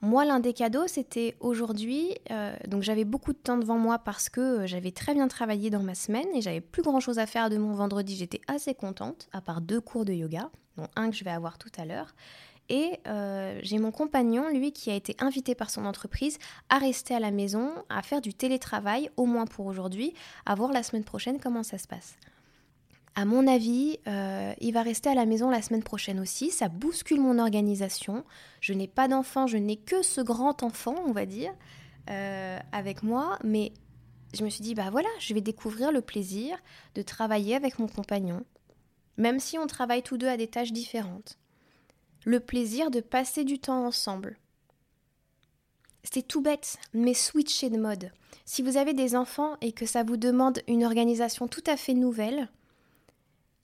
Moi, 0.00 0.24
l'un 0.24 0.38
des 0.38 0.52
cadeaux, 0.52 0.86
c'était 0.86 1.36
aujourd'hui, 1.40 2.14
euh, 2.30 2.54
donc 2.68 2.82
j'avais 2.82 3.04
beaucoup 3.04 3.32
de 3.32 3.38
temps 3.38 3.58
devant 3.58 3.78
moi 3.78 3.98
parce 3.98 4.28
que 4.28 4.40
euh, 4.40 4.66
j'avais 4.66 4.92
très 4.92 5.12
bien 5.12 5.26
travaillé 5.26 5.70
dans 5.70 5.82
ma 5.82 5.96
semaine 5.96 6.28
et 6.34 6.40
j'avais 6.40 6.60
plus 6.60 6.82
grand 6.82 7.00
chose 7.00 7.18
à 7.18 7.26
faire 7.26 7.50
de 7.50 7.56
mon 7.56 7.72
vendredi. 7.72 8.14
J'étais 8.14 8.40
assez 8.46 8.74
contente, 8.74 9.28
à 9.32 9.40
part 9.40 9.60
deux 9.60 9.80
cours 9.80 10.04
de 10.04 10.12
yoga, 10.12 10.50
dont 10.76 10.86
un 10.94 11.10
que 11.10 11.16
je 11.16 11.24
vais 11.24 11.32
avoir 11.32 11.58
tout 11.58 11.72
à 11.76 11.84
l'heure. 11.84 12.14
Et 12.68 13.00
euh, 13.08 13.58
j'ai 13.62 13.78
mon 13.78 13.90
compagnon, 13.90 14.48
lui, 14.50 14.72
qui 14.72 14.90
a 14.90 14.94
été 14.94 15.16
invité 15.18 15.56
par 15.56 15.70
son 15.70 15.84
entreprise 15.84 16.38
à 16.68 16.78
rester 16.78 17.14
à 17.14 17.20
la 17.20 17.32
maison, 17.32 17.72
à 17.88 18.02
faire 18.02 18.20
du 18.20 18.34
télétravail, 18.34 19.10
au 19.16 19.26
moins 19.26 19.46
pour 19.46 19.66
aujourd'hui, 19.66 20.14
à 20.46 20.54
voir 20.54 20.72
la 20.72 20.84
semaine 20.84 21.04
prochaine 21.04 21.40
comment 21.40 21.64
ça 21.64 21.78
se 21.78 21.88
passe. 21.88 22.16
À 23.14 23.24
mon 23.24 23.46
avis, 23.46 23.98
euh, 24.06 24.52
il 24.60 24.72
va 24.72 24.82
rester 24.82 25.08
à 25.08 25.14
la 25.14 25.26
maison 25.26 25.50
la 25.50 25.62
semaine 25.62 25.82
prochaine 25.82 26.20
aussi. 26.20 26.50
Ça 26.50 26.68
bouscule 26.68 27.20
mon 27.20 27.38
organisation. 27.38 28.24
Je 28.60 28.72
n'ai 28.72 28.86
pas 28.86 29.08
d'enfant, 29.08 29.46
je 29.46 29.56
n'ai 29.56 29.76
que 29.76 30.02
ce 30.02 30.20
grand 30.20 30.62
enfant, 30.62 30.94
on 31.06 31.12
va 31.12 31.26
dire, 31.26 31.52
euh, 32.10 32.58
avec 32.72 33.02
moi. 33.02 33.38
Mais 33.42 33.72
je 34.34 34.44
me 34.44 34.50
suis 34.50 34.62
dit, 34.62 34.74
bah 34.74 34.90
voilà, 34.90 35.08
je 35.18 35.34
vais 35.34 35.40
découvrir 35.40 35.90
le 35.90 36.00
plaisir 36.00 36.56
de 36.94 37.02
travailler 37.02 37.56
avec 37.56 37.78
mon 37.78 37.88
compagnon, 37.88 38.44
même 39.16 39.40
si 39.40 39.58
on 39.58 39.66
travaille 39.66 40.02
tous 40.02 40.18
deux 40.18 40.28
à 40.28 40.36
des 40.36 40.48
tâches 40.48 40.72
différentes. 40.72 41.38
Le 42.24 42.40
plaisir 42.40 42.90
de 42.90 43.00
passer 43.00 43.44
du 43.44 43.58
temps 43.58 43.86
ensemble. 43.86 44.36
C'est 46.04 46.26
tout 46.26 46.40
bête, 46.40 46.78
mais 46.94 47.14
switcher 47.14 47.70
de 47.70 47.78
mode. 47.78 48.12
Si 48.44 48.62
vous 48.62 48.76
avez 48.76 48.94
des 48.94 49.16
enfants 49.16 49.56
et 49.60 49.72
que 49.72 49.86
ça 49.86 50.04
vous 50.04 50.16
demande 50.16 50.62
une 50.68 50.84
organisation 50.84 51.48
tout 51.48 51.64
à 51.66 51.76
fait 51.76 51.94
nouvelle, 51.94 52.48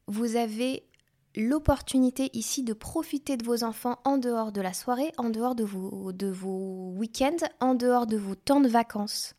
vous 0.06 0.37
avez 0.37 0.84
l'opportunité 1.37 2.30
ici 2.32 2.62
de 2.62 2.73
profiter 2.73 3.37
de 3.37 3.44
vos 3.44 3.64
enfants 3.64 3.99
en 4.04 4.18
dehors 4.18 4.52
de 4.52 4.61
la 4.61 4.73
soirée, 4.73 5.12
en 5.18 5.30
dehors 5.30 5.54
de 5.54 5.64
vos, 5.64 6.92
week-ends, 6.96 7.46
en 7.61 7.75
dehors 7.75 8.06
de 8.06 8.16
vos 8.16 8.34
temps 8.34 8.61
de 8.61 8.68
vacances. 8.68 9.34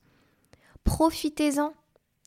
Profitez-en, 0.84 1.74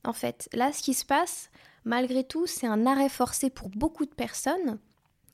en 0.04 0.12
fait. 0.12 0.48
Là, 0.52 0.72
ce 0.72 0.82
qui 0.82 0.94
se 0.94 1.04
passe, 1.04 1.50
malgré 1.84 2.24
tout, 2.24 2.46
c'est 2.46 2.66
un 2.66 2.86
arrêt 2.86 3.08
forcé 3.08 3.50
pour 3.50 3.68
beaucoup 3.68 4.06
de 4.06 4.14
personnes. 4.14 4.78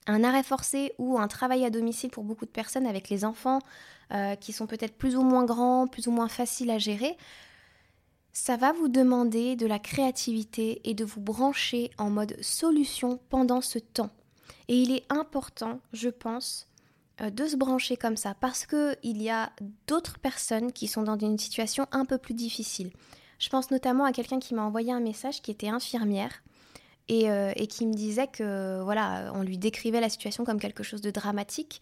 Un 0.07 0.25
arrêt 0.25 0.43
forcé 0.43 0.93
ou 0.99 1.19
un 1.19 1.29
travail 1.29 1.65
à 1.65 1.71
domicile 1.71 2.11
pour 2.11 2.25
beaucoup 2.25 2.45
de 2.45 2.51
personnes 2.51 2.87
avec 2.87 3.09
les 3.09 3.25
enfants 3.25 3.61
euh, 4.13 4.35
qui 4.35 4.53
sont 4.53 4.67
peut-être 4.67 4.99
plus 4.99 5.17
ou 5.17 5.23
moins 5.23 5.45
grands, 5.45 5.87
plus 5.87 6.09
ou 6.09 6.11
moins 6.11 6.29
faciles 6.29 6.71
à 6.71 6.79
gérer 6.79 7.17
ça 8.35 8.57
va 8.57 8.73
vous 8.73 8.89
demander 8.89 9.55
de 9.55 9.65
la 9.65 9.79
créativité 9.79 10.81
et 10.85 10.93
de 10.93 11.05
vous 11.05 11.21
brancher 11.21 11.93
en 11.99 12.11
mode 12.11 12.37
solution 12.43 13.21
pendant 13.31 13.61
ce 13.61 13.79
temps. 13.79 14.11
Et 14.67 14.77
il 14.77 14.91
est 14.91 15.05
important, 15.09 15.81
je 15.93 16.09
pense, 16.09 16.67
euh, 17.21 17.31
de 17.31 17.47
se 17.47 17.55
brancher 17.57 17.97
comme 17.97 18.17
ça 18.17 18.35
parce 18.35 18.67
qu'il 18.67 19.23
y 19.23 19.31
a 19.31 19.53
d'autres 19.87 20.19
personnes 20.19 20.73
qui 20.73 20.89
sont 20.89 21.05
dans 21.05 21.17
une 21.17 21.39
situation 21.39 21.87
un 21.93 22.05
peu 22.05 22.19
plus 22.19 22.35
difficile. 22.35 22.91
Je 23.39 23.49
pense 23.51 23.71
notamment 23.71 24.05
à 24.05 24.13
quelqu'un 24.13 24.41
qui 24.41 24.55
m'a 24.55 24.65
envoyé 24.65 24.93
un 24.93 25.01
message 25.01 25.41
qui 25.41 25.53
était 25.53 25.69
infirmière 25.69 26.43
et, 27.07 27.31
euh, 27.31 27.53
et, 27.55 27.69
qui 27.69 27.87
me 27.87 27.93
disait 27.93 28.27
que 28.27 28.81
voilà, 28.83 29.31
on 29.35 29.43
lui 29.43 29.59
décrivait 29.59 30.01
la 30.01 30.09
situation 30.09 30.45
comme 30.45 30.59
quelque 30.59 30.83
chose 30.83 31.03
de 31.03 31.11
dramatique 31.13 31.81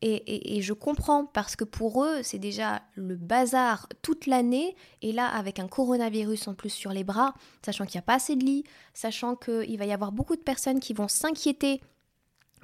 Et, 0.00 0.62
je 0.62 0.72
comprends 0.72 1.24
parce 1.24 1.56
que 1.56 1.64
pour 1.64 2.04
eux, 2.04 2.22
c'est 2.22 2.38
déjà 2.38 2.82
le 2.94 3.16
bazar 3.16 3.88
toute 4.02 4.26
l'année. 4.26 4.76
Et 5.02 5.12
là, 5.12 5.26
avec 5.26 5.58
un 5.58 5.66
coronavirus 5.66 6.46
en 6.48 6.54
plus 6.54 6.70
sur 6.70 6.92
les 6.92 7.04
bras, 7.04 7.34
sachant 7.64 7.84
qu'il 7.84 7.96
n'y 7.96 8.02
a 8.02 8.06
pas 8.06 8.14
assez 8.14 8.36
de 8.36 8.44
lits, 8.44 8.64
sachant 8.94 9.34
qu'il 9.34 9.76
va 9.76 9.86
y 9.86 9.92
avoir 9.92 10.12
beaucoup 10.12 10.36
de 10.36 10.40
personnes 10.40 10.78
qui 10.78 10.92
vont 10.92 11.08
s'inquiéter 11.08 11.80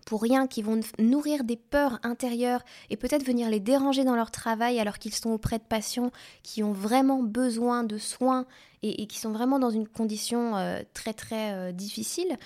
pour 0.06 0.22
rien, 0.22 0.46
qui 0.46 0.62
vont 0.62 0.80
nourrir 0.98 1.44
des 1.44 1.56
peurs 1.56 1.98
intérieures 2.02 2.62
et 2.90 2.96
peut-être 2.96 3.24
venir 3.24 3.48
les 3.48 3.60
déranger 3.60 4.04
dans 4.04 4.16
leur 4.16 4.30
travail 4.30 4.78
alors 4.78 4.98
qu'ils 4.98 5.14
sont 5.14 5.30
auprès 5.30 5.58
de 5.58 5.64
patients 5.64 6.10
qui 6.42 6.62
ont 6.62 6.72
vraiment 6.72 7.22
besoin 7.22 7.84
de 7.84 7.98
soins 7.98 8.46
et, 8.82 9.06
qui 9.06 9.18
sont 9.18 9.32
vraiment 9.32 9.58
dans 9.58 9.70
une 9.70 9.88
condition 9.88 10.56
euh, 10.56 10.82
très 10.92 11.14
très 11.14 11.52
euh, 11.54 11.72
difficile. 11.72 12.36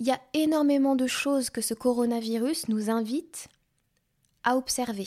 Il 0.00 0.06
y 0.06 0.12
a 0.12 0.20
énormément 0.32 0.96
de 0.96 1.06
choses 1.06 1.50
que 1.50 1.60
ce 1.60 1.74
coronavirus 1.74 2.68
nous 2.68 2.88
invite 2.88 3.48
à 4.44 4.56
observer. 4.56 5.06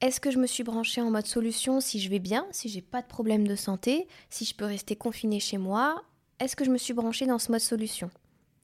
Est-ce 0.00 0.20
que 0.20 0.30
je 0.30 0.38
me 0.38 0.46
suis 0.46 0.64
branchée 0.64 1.02
en 1.02 1.10
mode 1.10 1.26
solution 1.26 1.82
si 1.82 2.00
je 2.00 2.08
vais 2.08 2.18
bien, 2.18 2.46
si 2.50 2.70
j'ai 2.70 2.80
pas 2.80 3.02
de 3.02 3.06
problème 3.06 3.46
de 3.46 3.56
santé, 3.56 4.08
si 4.30 4.46
je 4.46 4.54
peux 4.54 4.64
rester 4.64 4.96
confinée 4.96 5.38
chez 5.38 5.58
moi? 5.58 6.02
Est-ce 6.40 6.56
que 6.56 6.64
je 6.64 6.70
me 6.70 6.78
suis 6.78 6.94
branchée 6.94 7.26
dans 7.26 7.38
ce 7.38 7.52
mode 7.52 7.60
solution? 7.60 8.10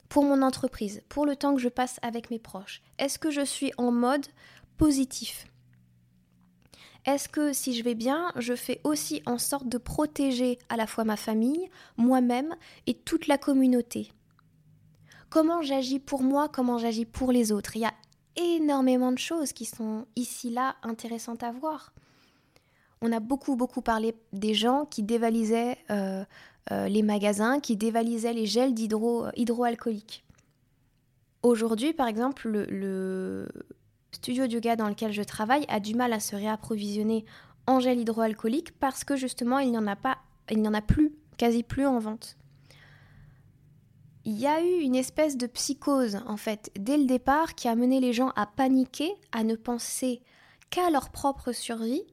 Pour 0.09 0.25
mon 0.25 0.41
entreprise, 0.41 1.03
pour 1.11 1.27
le 1.27 1.37
temps 1.37 1.55
que 1.55 1.61
je 1.61 1.69
passe 1.69 1.99
avec 2.01 2.31
mes 2.31 2.39
proches, 2.39 2.81
est-ce 2.99 3.19
que 3.19 3.31
je 3.31 3.45
suis 3.45 3.73
en 3.77 3.93
mode 3.93 4.27
positif? 4.79 5.50
Est-ce 7.05 7.29
que 7.29 7.53
si 7.53 7.75
je 7.75 7.83
vais 7.83 7.95
bien, 7.95 8.33
je 8.37 8.55
fais 8.55 8.81
aussi 8.85 9.23
en 9.27 9.39
sorte 9.39 9.69
de 9.69 9.79
protéger 9.79 10.59
à 10.69 10.77
la 10.77 10.87
fois 10.87 11.05
ma 11.05 11.17
famille, 11.17 11.69
moi-même 11.97 12.55
et 12.87 12.95
toute 12.95 13.27
la 13.27 13.39
communauté? 13.39 14.13
Comment 15.31 15.63
j'agis 15.63 15.99
pour 15.99 16.23
moi, 16.23 16.49
comment 16.49 16.79
j'agis 16.79 17.07
pour 17.07 17.33
les 17.33 17.53
autres? 17.53 17.77
Il 17.77 17.83
y 17.83 17.87
a 17.87 17.95
énormément 18.37 19.13
de 19.13 19.19
choses 19.19 19.53
qui 19.53 19.65
sont 19.65 20.07
ici 20.17 20.51
là 20.51 20.77
intéressantes 20.83 21.43
à 21.43 21.53
voir. 21.53 21.93
On 23.01 23.13
a 23.13 23.21
beaucoup 23.21 23.57
beaucoup 23.57 23.81
parlé 23.81 24.15
des 24.33 24.55
gens 24.55 24.85
qui 24.85 25.03
dévalisaient 25.03 25.79
euh, 25.91 26.25
euh, 26.71 26.89
les 26.89 27.03
magasins, 27.03 27.61
qui 27.61 27.77
dévalisaient 27.77 28.35
les 28.35 28.47
gels 28.47 28.75
d'hydro, 28.75 29.27
hydroalcooliques. 29.37 30.25
Aujourd'hui, 31.43 31.95
par 31.95 32.07
exemple, 32.07 32.49
le, 32.49 33.49
studio 34.13 34.45
yoga 34.45 34.77
dans 34.77 34.89
lequel 34.89 35.13
je 35.13 35.23
travaille 35.23 35.65
a 35.69 35.81
du 35.81 35.95
mal 35.95 36.13
à 36.13 36.21
se 36.21 36.37
réapprovisionner 36.37 37.25
en 37.67 37.81
gel 37.81 38.01
hydroalcoolique 38.01 38.79
parce 38.79 39.05
que 39.05 39.17
justement 39.17 39.59
il 39.59 39.71
n'y 39.71 39.79
en 39.79 39.87
a 39.87 39.97
pas, 39.97 40.19
il 40.51 40.61
n'y 40.61 40.69
en 40.69 40.75
a 40.75 40.83
plus, 40.83 41.13
quasi 41.37 41.63
plus 41.63 41.87
en 41.87 41.99
vente. 41.99 42.37
Il 44.25 44.39
y 44.39 44.47
a 44.47 44.63
eu 44.63 44.81
une 44.81 44.97
espèce 44.97 45.37
de 45.37 45.47
psychose 45.47 46.21
en 46.27 46.37
fait 46.37 46.71
dès 46.79 46.99
le 46.99 47.07
départ 47.07 47.55
qui 47.55 47.69
a 47.69 47.75
mené 47.75 48.01
les 48.01 48.13
gens 48.13 48.33
à 48.37 48.47
paniquer, 48.47 49.15
à 49.33 49.45
ne 49.45 49.55
penser 49.55 50.23
qu'à 50.69 50.91
leur 50.91 51.11
propre 51.11 51.53
survie 51.53 52.05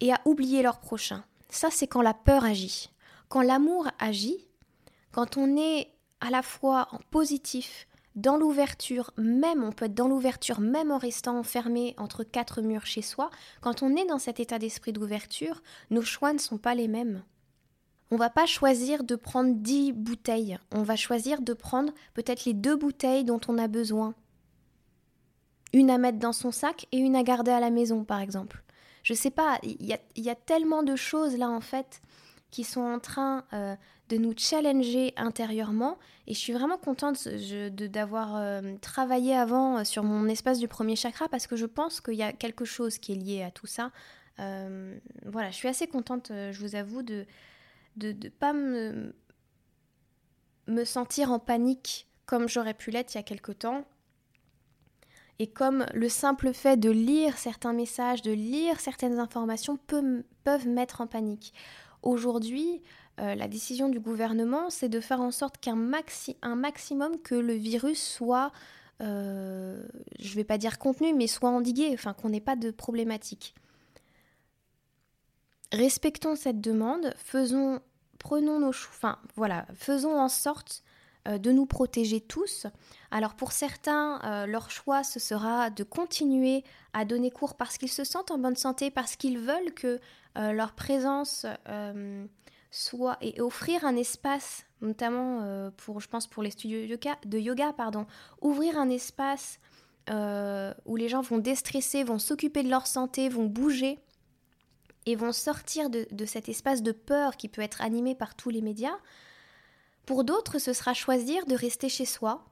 et 0.00 0.12
à 0.12 0.20
oublier 0.24 0.62
leur 0.62 0.80
prochain. 0.80 1.24
Ça 1.48 1.70
c'est 1.70 1.86
quand 1.86 2.02
la 2.02 2.14
peur 2.14 2.44
agit. 2.44 2.90
Quand 3.28 3.42
l'amour 3.42 3.88
agit, 3.98 4.46
quand 5.12 5.36
on 5.36 5.56
est 5.56 5.88
à 6.20 6.30
la 6.30 6.42
fois 6.42 6.88
en 6.92 6.98
positif, 7.10 7.86
dans 8.14 8.36
l'ouverture, 8.36 9.10
même, 9.16 9.64
on 9.64 9.72
peut 9.72 9.86
être 9.86 9.94
dans 9.94 10.08
l'ouverture, 10.08 10.60
même 10.60 10.90
en 10.92 10.98
restant 10.98 11.38
enfermé 11.38 11.94
entre 11.98 12.22
quatre 12.22 12.62
murs 12.62 12.86
chez 12.86 13.02
soi, 13.02 13.30
quand 13.60 13.82
on 13.82 13.96
est 13.96 14.06
dans 14.06 14.18
cet 14.18 14.38
état 14.38 14.58
d'esprit 14.58 14.92
d'ouverture, 14.92 15.62
nos 15.90 16.02
choix 16.02 16.32
ne 16.32 16.38
sont 16.38 16.58
pas 16.58 16.74
les 16.74 16.88
mêmes. 16.88 17.24
On 18.10 18.16
va 18.16 18.30
pas 18.30 18.46
choisir 18.46 19.02
de 19.02 19.16
prendre 19.16 19.54
dix 19.54 19.92
bouteilles, 19.92 20.58
on 20.72 20.82
va 20.82 20.94
choisir 20.94 21.42
de 21.42 21.52
prendre 21.52 21.92
peut-être 22.12 22.44
les 22.44 22.54
deux 22.54 22.76
bouteilles 22.76 23.24
dont 23.24 23.40
on 23.48 23.58
a 23.58 23.66
besoin. 23.66 24.14
Une 25.72 25.90
à 25.90 25.98
mettre 25.98 26.18
dans 26.18 26.32
son 26.32 26.52
sac 26.52 26.86
et 26.92 26.98
une 26.98 27.16
à 27.16 27.24
garder 27.24 27.50
à 27.50 27.58
la 27.58 27.70
maison, 27.70 28.04
par 28.04 28.20
exemple. 28.20 28.62
Je 29.02 29.14
sais 29.14 29.30
pas, 29.30 29.58
il 29.64 29.84
y 30.16 30.30
a, 30.30 30.34
tellement 30.34 30.82
de 30.82 30.96
choses 30.96 31.36
là 31.36 31.50
en 31.50 31.60
fait 31.60 32.00
qui 32.50 32.62
sont 32.62 32.80
en 32.80 33.00
train 33.00 33.44
euh, 33.52 33.74
de 34.08 34.16
nous 34.16 34.34
challenger 34.36 35.14
intérieurement. 35.16 35.98
Et 36.26 36.34
je 36.34 36.38
suis 36.38 36.52
vraiment 36.52 36.78
contente 36.78 37.28
d'avoir 37.28 38.36
euh, 38.36 38.74
travaillé 38.80 39.34
avant 39.34 39.78
euh, 39.78 39.84
sur 39.84 40.02
mon 40.02 40.28
espace 40.28 40.58
du 40.58 40.68
premier 40.68 40.96
chakra 40.96 41.28
parce 41.28 41.46
que 41.46 41.56
je 41.56 41.66
pense 41.66 42.00
qu'il 42.00 42.14
y 42.14 42.22
a 42.22 42.32
quelque 42.32 42.64
chose 42.64 42.98
qui 42.98 43.12
est 43.12 43.16
lié 43.16 43.42
à 43.42 43.50
tout 43.50 43.66
ça. 43.66 43.92
Euh, 44.40 44.96
voilà, 45.26 45.50
je 45.50 45.56
suis 45.56 45.68
assez 45.68 45.86
contente, 45.86 46.30
je 46.30 46.58
vous 46.58 46.74
avoue, 46.74 47.02
de 47.02 47.26
ne 48.02 48.12
de, 48.12 48.28
pas 48.28 48.52
me, 48.52 49.14
me 50.66 50.84
sentir 50.84 51.30
en 51.30 51.38
panique 51.38 52.08
comme 52.26 52.48
j'aurais 52.48 52.74
pu 52.74 52.90
l'être 52.90 53.14
il 53.14 53.18
y 53.18 53.20
a 53.20 53.24
quelque 53.24 53.52
temps. 53.52 53.84
Et 55.38 55.48
comme 55.48 55.86
le 55.94 56.08
simple 56.08 56.52
fait 56.52 56.76
de 56.76 56.90
lire 56.90 57.36
certains 57.38 57.72
messages, 57.72 58.22
de 58.22 58.32
lire 58.32 58.78
certaines 58.80 59.18
informations 59.18 59.76
peut, 59.76 60.24
peuvent 60.44 60.68
mettre 60.68 61.00
en 61.00 61.06
panique. 61.06 61.52
Aujourd'hui, 62.02 62.82
euh, 63.20 63.34
la 63.36 63.46
décision 63.46 63.88
du 63.88 64.00
gouvernement, 64.00 64.70
c'est 64.70 64.88
de 64.88 64.98
faire 64.98 65.20
en 65.20 65.30
sorte 65.30 65.58
qu'un 65.58 65.76
maxi 65.76 66.36
un 66.42 66.56
maximum 66.56 67.20
que 67.20 67.36
le 67.36 67.54
virus 67.54 68.02
soit, 68.02 68.50
euh, 69.00 69.86
je 70.18 70.30
ne 70.30 70.34
vais 70.34 70.44
pas 70.44 70.58
dire 70.58 70.78
contenu, 70.78 71.14
mais 71.14 71.28
soit 71.28 71.50
endigué, 71.50 71.90
enfin 71.94 72.12
qu'on 72.12 72.30
n'ait 72.30 72.40
pas 72.40 72.56
de 72.56 72.72
problématique. 72.72 73.54
Respectons 75.72 76.34
cette 76.34 76.60
demande, 76.60 77.14
faisons, 77.16 77.80
prenons 78.18 78.58
nos 78.58 78.70
enfin 78.70 79.18
voilà, 79.36 79.66
faisons 79.74 80.18
en 80.18 80.28
sorte 80.28 80.82
euh, 81.28 81.38
de 81.38 81.52
nous 81.52 81.66
protéger 81.66 82.20
tous. 82.20 82.66
Alors 83.12 83.34
pour 83.34 83.52
certains, 83.52 84.46
leur 84.46 84.72
choix, 84.72 85.04
ce 85.04 85.20
sera 85.20 85.70
de 85.70 85.84
continuer 85.84 86.64
à 86.94 87.04
donner 87.04 87.30
cours 87.30 87.54
parce 87.54 87.78
qu'ils 87.78 87.92
se 87.92 88.02
sentent 88.02 88.32
en 88.32 88.38
bonne 88.38 88.56
santé, 88.56 88.90
parce 88.90 89.14
qu'ils 89.14 89.38
veulent 89.38 89.72
que 89.72 90.00
leur 90.34 90.72
présence 90.72 91.46
soit 92.74 93.18
et 93.20 93.40
offrir 93.40 93.84
un 93.84 93.94
espace, 93.94 94.66
notamment 94.80 95.42
euh, 95.42 95.70
pour, 95.76 96.00
je 96.00 96.08
pense 96.08 96.26
pour 96.26 96.42
les 96.42 96.50
studios 96.50 96.80
de 96.80 96.86
yoga, 96.86 97.16
de 97.24 97.38
yoga 97.38 97.72
pardon, 97.72 98.04
ouvrir 98.42 98.76
un 98.76 98.90
espace 98.90 99.60
euh, 100.10 100.74
où 100.84 100.96
les 100.96 101.08
gens 101.08 101.20
vont 101.20 101.38
déstresser, 101.38 102.02
vont 102.02 102.18
s'occuper 102.18 102.64
de 102.64 102.68
leur 102.68 102.88
santé, 102.88 103.28
vont 103.28 103.46
bouger 103.46 104.00
et 105.06 105.14
vont 105.14 105.30
sortir 105.30 105.88
de, 105.88 106.08
de, 106.10 106.24
cet 106.24 106.48
espace 106.48 106.82
de 106.82 106.90
peur 106.90 107.36
qui 107.36 107.48
peut 107.48 107.62
être 107.62 107.80
animé 107.80 108.16
par 108.16 108.34
tous 108.34 108.50
les 108.50 108.60
médias. 108.60 108.98
Pour 110.04 110.24
d'autres, 110.24 110.58
ce 110.58 110.72
sera 110.72 110.94
choisir 110.94 111.46
de 111.46 111.54
rester 111.54 111.88
chez 111.88 112.06
soi, 112.06 112.44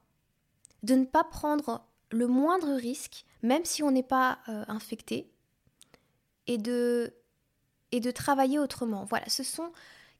de 0.84 0.94
ne 0.94 1.04
pas 1.04 1.24
prendre 1.24 1.84
le 2.12 2.28
moindre 2.28 2.74
risque, 2.74 3.24
même 3.42 3.64
si 3.64 3.82
on 3.82 3.90
n'est 3.90 4.04
pas 4.04 4.38
euh, 4.48 4.64
infecté, 4.68 5.32
et 6.46 6.58
de, 6.58 7.12
et 7.90 7.98
de 7.98 8.10
travailler 8.12 8.60
autrement. 8.60 9.04
Voilà, 9.04 9.28
ce 9.28 9.42
sont 9.42 9.72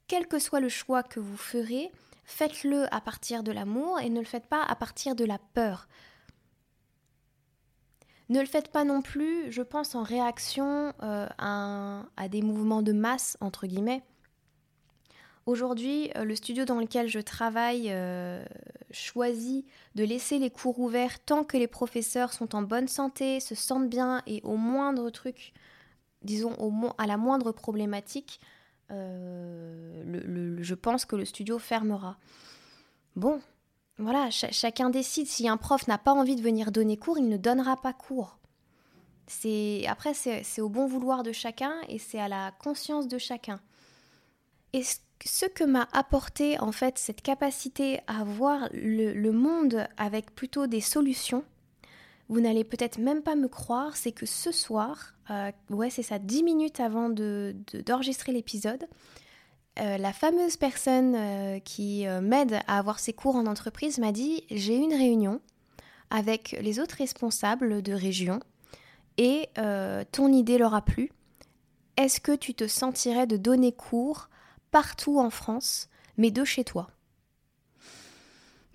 quel 0.07 0.27
que 0.27 0.39
soit 0.39 0.59
le 0.59 0.69
choix 0.69 1.03
que 1.03 1.19
vous 1.19 1.37
ferez, 1.37 1.91
faites-le 2.25 2.93
à 2.93 3.01
partir 3.01 3.43
de 3.43 3.51
l'amour 3.51 3.99
et 3.99 4.09
ne 4.09 4.19
le 4.19 4.25
faites 4.25 4.47
pas 4.47 4.63
à 4.63 4.75
partir 4.75 5.15
de 5.15 5.25
la 5.25 5.39
peur. 5.53 5.87
Ne 8.29 8.39
le 8.39 8.45
faites 8.45 8.69
pas 8.69 8.83
non 8.83 9.01
plus, 9.01 9.51
je 9.51 9.61
pense, 9.61 9.95
en 9.95 10.03
réaction 10.03 10.93
euh, 11.03 11.27
à, 11.37 12.29
des 12.29 12.41
mouvements 12.41 12.81
de 12.81 12.93
masse, 12.93 13.37
entre 13.41 13.67
guillemets. 13.67 14.01
Aujourd'hui, 15.45 16.09
euh, 16.15 16.23
le 16.23 16.35
studio 16.35 16.63
dans 16.63 16.79
lequel 16.79 17.09
je 17.09 17.19
travaille 17.19 17.89
euh, 17.91 18.43
choisit 18.91 19.65
de 19.95 20.05
laisser 20.05 20.39
les 20.39 20.49
cours 20.49 20.79
ouverts 20.79 21.19
tant 21.19 21.43
que 21.43 21.57
les 21.57 21.67
professeurs 21.67 22.31
sont 22.31 22.55
en 22.55 22.61
bonne 22.61 22.87
santé, 22.87 23.41
se 23.41 23.55
sentent 23.55 23.89
bien 23.89 24.21
et 24.25 24.41
au 24.43 24.55
moindre 24.55 25.09
truc, 25.09 25.53
disons 26.21 26.55
à 26.97 27.07
la 27.07 27.17
moindre 27.17 27.51
problématique, 27.51 28.39
euh, 28.91 30.57
je 30.61 30.75
pense 30.75 31.05
que 31.05 31.15
le 31.15 31.25
studio 31.25 31.59
fermera. 31.59 32.17
Bon, 33.15 33.41
voilà, 33.97 34.29
chacun 34.29 34.89
décide. 34.89 35.27
Si 35.27 35.47
un 35.47 35.57
prof 35.57 35.87
n'a 35.87 35.97
pas 35.97 36.13
envie 36.13 36.35
de 36.35 36.41
venir 36.41 36.71
donner 36.71 36.97
cours, 36.97 37.17
il 37.17 37.29
ne 37.29 37.37
donnera 37.37 37.77
pas 37.77 37.93
cours. 37.93 38.37
C'est 39.27 39.85
après 39.87 40.13
c'est 40.13 40.61
au 40.61 40.67
bon 40.67 40.85
vouloir 40.85 41.23
de 41.23 41.31
chacun 41.31 41.73
et 41.87 41.97
c'est 41.97 42.19
à 42.19 42.27
la 42.27 42.51
conscience 42.51 43.07
de 43.07 43.17
chacun. 43.17 43.61
Et 44.73 44.83
ce 44.83 45.45
que 45.45 45.63
m'a 45.63 45.87
apporté 45.93 46.59
en 46.59 46.73
fait 46.73 46.97
cette 46.97 47.21
capacité 47.21 48.01
à 48.07 48.23
voir 48.25 48.67
le 48.73 49.31
monde 49.31 49.87
avec 49.95 50.35
plutôt 50.35 50.67
des 50.67 50.81
solutions, 50.81 51.45
vous 52.29 52.39
n'allez 52.39 52.63
peut-être 52.63 52.97
même 52.97 53.21
pas 53.21 53.35
me 53.35 53.47
croire, 53.47 53.95
c'est 53.95 54.11
que 54.11 54.25
ce 54.25 54.51
soir, 54.51 55.15
euh, 55.29 55.51
ouais 55.69 55.89
c'est 55.89 56.03
ça, 56.03 56.19
10 56.19 56.43
minutes 56.43 56.79
avant 56.79 57.09
d'enregistrer 57.09 58.31
de, 58.31 58.37
l'épisode, 58.37 58.87
euh, 59.79 59.97
la 59.97 60.13
fameuse 60.13 60.57
personne 60.57 61.15
euh, 61.15 61.59
qui 61.59 62.05
m'aide 62.21 62.59
à 62.67 62.77
avoir 62.77 62.99
ses 62.99 63.13
cours 63.13 63.35
en 63.35 63.45
entreprise 63.45 63.97
m'a 63.97 64.11
dit 64.11 64.43
j'ai 64.51 64.75
une 64.75 64.93
réunion 64.93 65.41
avec 66.09 66.55
les 66.61 66.79
autres 66.79 66.95
responsables 66.97 67.81
de 67.81 67.93
région 67.93 68.39
et 69.17 69.49
ton 70.11 70.31
idée 70.31 70.57
leur 70.57 70.73
a 70.73 70.81
plu. 70.81 71.11
Est-ce 71.97 72.19
que 72.19 72.35
tu 72.35 72.53
te 72.55 72.67
sentirais 72.67 73.27
de 73.27 73.37
donner 73.37 73.71
cours 73.71 74.29
partout 74.71 75.19
en 75.19 75.29
France, 75.29 75.89
mais 76.17 76.31
de 76.31 76.43
chez 76.43 76.63
toi? 76.63 76.87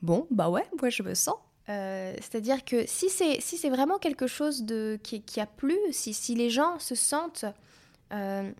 Bon, 0.02 0.26
bah 0.30 0.48
ouais, 0.48 0.66
moi 0.80 0.90
je 0.90 1.02
me 1.02 1.14
sens. 1.14 1.36
Euh, 1.68 2.14
c'est-à-dire 2.16 2.64
que 2.64 2.86
si 2.86 3.10
c'est 3.10 3.40
si 3.40 3.58
c'est 3.58 3.68
vraiment 3.68 3.98
quelque 3.98 4.26
chose 4.26 4.62
de 4.62 4.98
qui, 5.02 5.22
a 5.38 5.46
plu, 5.46 5.76
si, 5.90 6.14
si 6.14 6.34
les 6.34 6.48
gens 6.48 6.78
se 6.78 6.94
sentent, 6.94 7.44
euh, 8.12 8.50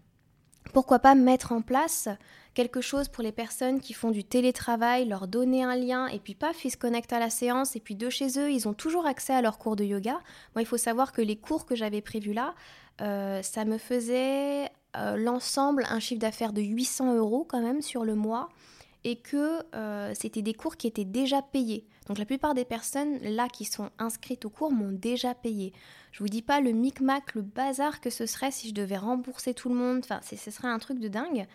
pourquoi 0.74 0.98
pas 0.98 1.14
mettre 1.14 1.52
en 1.52 1.62
place 1.62 2.08
quelque 2.52 2.80
chose 2.80 3.08
pour 3.08 3.22
les 3.22 3.32
personnes 3.32 3.80
qui 3.80 3.94
font 3.94 4.10
du 4.10 4.24
télétravail, 4.24 5.06
leur 5.06 5.26
donner 5.26 5.62
un 5.62 5.76
lien 5.76 6.06
et 6.08 6.18
puis 6.18 6.34
paf, 6.34 6.64
ils 6.64 6.70
se 6.70 6.76
connectent 6.76 7.12
à 7.12 7.18
la 7.18 7.30
séance 7.30 7.76
et 7.76 7.80
puis 7.80 7.94
de 7.94 8.10
chez 8.10 8.38
eux, 8.38 8.50
ils 8.50 8.68
ont 8.68 8.74
toujours 8.74 9.06
accès 9.06 9.32
à 9.32 9.40
leurs 9.40 9.58
cours 9.58 9.76
de 9.76 9.84
yoga. 9.84 10.20
Moi, 10.54 10.62
il 10.62 10.66
faut 10.66 10.76
savoir 10.76 11.12
que 11.12 11.22
les 11.22 11.36
cours 11.36 11.64
que 11.64 11.76
j'avais 11.76 12.02
prévus 12.02 12.34
là, 12.34 12.54
euh, 13.00 13.42
ça 13.42 13.64
me 13.64 13.78
faisait 13.78 14.70
l'ensemble 15.16 15.84
un 15.90 16.00
chiffre 16.00 16.20
d'affaires 16.20 16.52
de 16.52 16.60
800 16.60 17.14
euros 17.14 17.46
quand 17.48 17.60
même 17.60 17.82
sur 17.82 18.04
le 18.04 18.16
mois 18.16 18.48
et 19.04 19.16
que 19.16 19.60
c'était 20.14 20.42
des 20.42 20.54
cours 20.54 20.76
qui 20.76 20.86
étaient 20.86 21.04
déjà 21.04 21.42
payés. 21.42 21.86
Donc 22.06 22.18
la 22.18 22.24
plupart 22.24 22.54
des 22.54 22.64
personnes 22.64 23.18
là 23.22 23.48
qui 23.48 23.64
sont 23.64 23.90
inscrites 23.98 24.44
au 24.44 24.50
cours 24.50 24.72
m'ont 24.72 24.92
déjà 24.92 25.34
payé. 25.34 25.72
Je 26.10 26.20
vous 26.20 26.28
dis 26.28 26.42
pas 26.42 26.60
le 26.60 26.72
micmac, 26.72 27.34
le 27.34 27.42
bazar 27.42 28.00
que 28.00 28.10
ce 28.10 28.26
serait 28.26 28.50
si 28.50 28.68
je 28.68 28.74
devais 28.74 28.96
rembourser 28.96 29.54
tout 29.54 29.68
le 29.68 29.74
monde. 29.74 30.00
Enfin, 30.02 30.20
ce 30.22 30.50
serait 30.50 30.68
un 30.68 30.78
truc 30.78 30.98
de 30.98 31.08
dingue. 31.08 31.46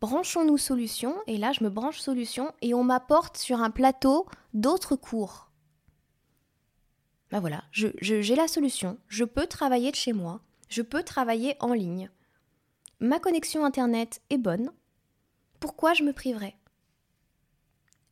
Branchons-nous 0.00 0.58
solution. 0.58 1.14
Et 1.26 1.36
là, 1.36 1.52
je 1.52 1.62
me 1.62 1.70
branche 1.70 2.00
solution 2.00 2.52
et 2.62 2.74
on 2.74 2.82
m'apporte 2.82 3.36
sur 3.36 3.60
un 3.60 3.70
plateau 3.70 4.26
d'autres 4.52 4.96
cours. 4.96 5.50
Ben 7.30 7.40
voilà, 7.40 7.64
j'ai 7.72 8.36
la 8.36 8.48
solution. 8.48 8.98
Je 9.08 9.24
peux 9.24 9.46
travailler 9.46 9.90
de 9.90 9.96
chez 9.96 10.12
moi. 10.12 10.40
Je 10.68 10.82
peux 10.82 11.02
travailler 11.02 11.56
en 11.60 11.72
ligne. 11.72 12.10
Ma 13.00 13.18
connexion 13.18 13.64
Internet 13.64 14.22
est 14.30 14.38
bonne. 14.38 14.72
Pourquoi 15.60 15.94
je 15.94 16.04
me 16.04 16.12
priverais? 16.12 16.56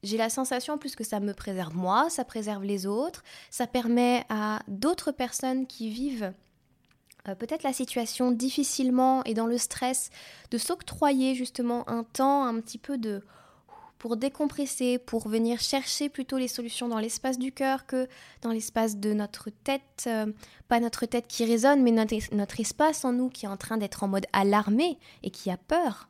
J'ai 0.03 0.17
la 0.17 0.29
sensation 0.31 0.79
plus 0.79 0.97
que 0.97 1.05
ça 1.05 1.21
me 1.21 1.33
préserve 1.33 1.77
moi, 1.77 2.11
ça 2.11 2.25
préserve 2.25 2.65
les 2.65 2.87
autres, 2.87 3.23
ça 3.51 3.67
permet 3.67 4.25
à 4.29 4.61
d'autres 4.69 5.13
personnes 5.13 5.67
qui 5.67 5.91
vivent 5.91 6.33
euh, 7.29 7.35
peut-être 7.35 7.63
la 7.63 7.73
situation 7.73 8.33
difficilement 8.33 9.23
et 9.25 9.35
dans 9.35 9.47
le 9.47 9.59
stress 9.59 10.11
de 10.51 10.59
s'octroyer 10.59 11.35
justement 11.35 11.89
un 11.89 12.03
temps 12.03 12.45
un 12.45 12.61
petit 12.61 12.79
peu 12.79 12.99
de 12.99 13.23
pour 13.99 14.17
décompresser, 14.17 14.99
pour 14.99 15.29
venir 15.29 15.61
chercher 15.61 16.09
plutôt 16.09 16.37
les 16.37 16.49
solutions 16.49 16.89
dans 16.89 16.99
l'espace 16.99 17.39
du 17.39 17.53
cœur 17.53 17.87
que 17.87 18.09
dans 18.41 18.51
l'espace 18.51 18.97
de 18.97 19.13
notre 19.13 19.51
tête, 19.51 20.09
euh, 20.09 20.27
pas 20.67 20.81
notre 20.81 21.07
tête 21.07 21.29
qui 21.29 21.45
résonne, 21.45 21.85
mais 21.85 21.93
notre, 21.93 22.17
notre 22.35 22.59
espace 22.59 23.05
en 23.05 23.13
nous 23.13 23.29
qui 23.29 23.47
est 23.47 23.49
en 23.49 23.57
train 23.57 23.77
d'être 23.77 24.03
en 24.03 24.09
mode 24.09 24.27
alarmé 24.33 24.99
et 25.23 25.31
qui 25.31 25.53
a 25.53 25.57
peur. 25.57 26.09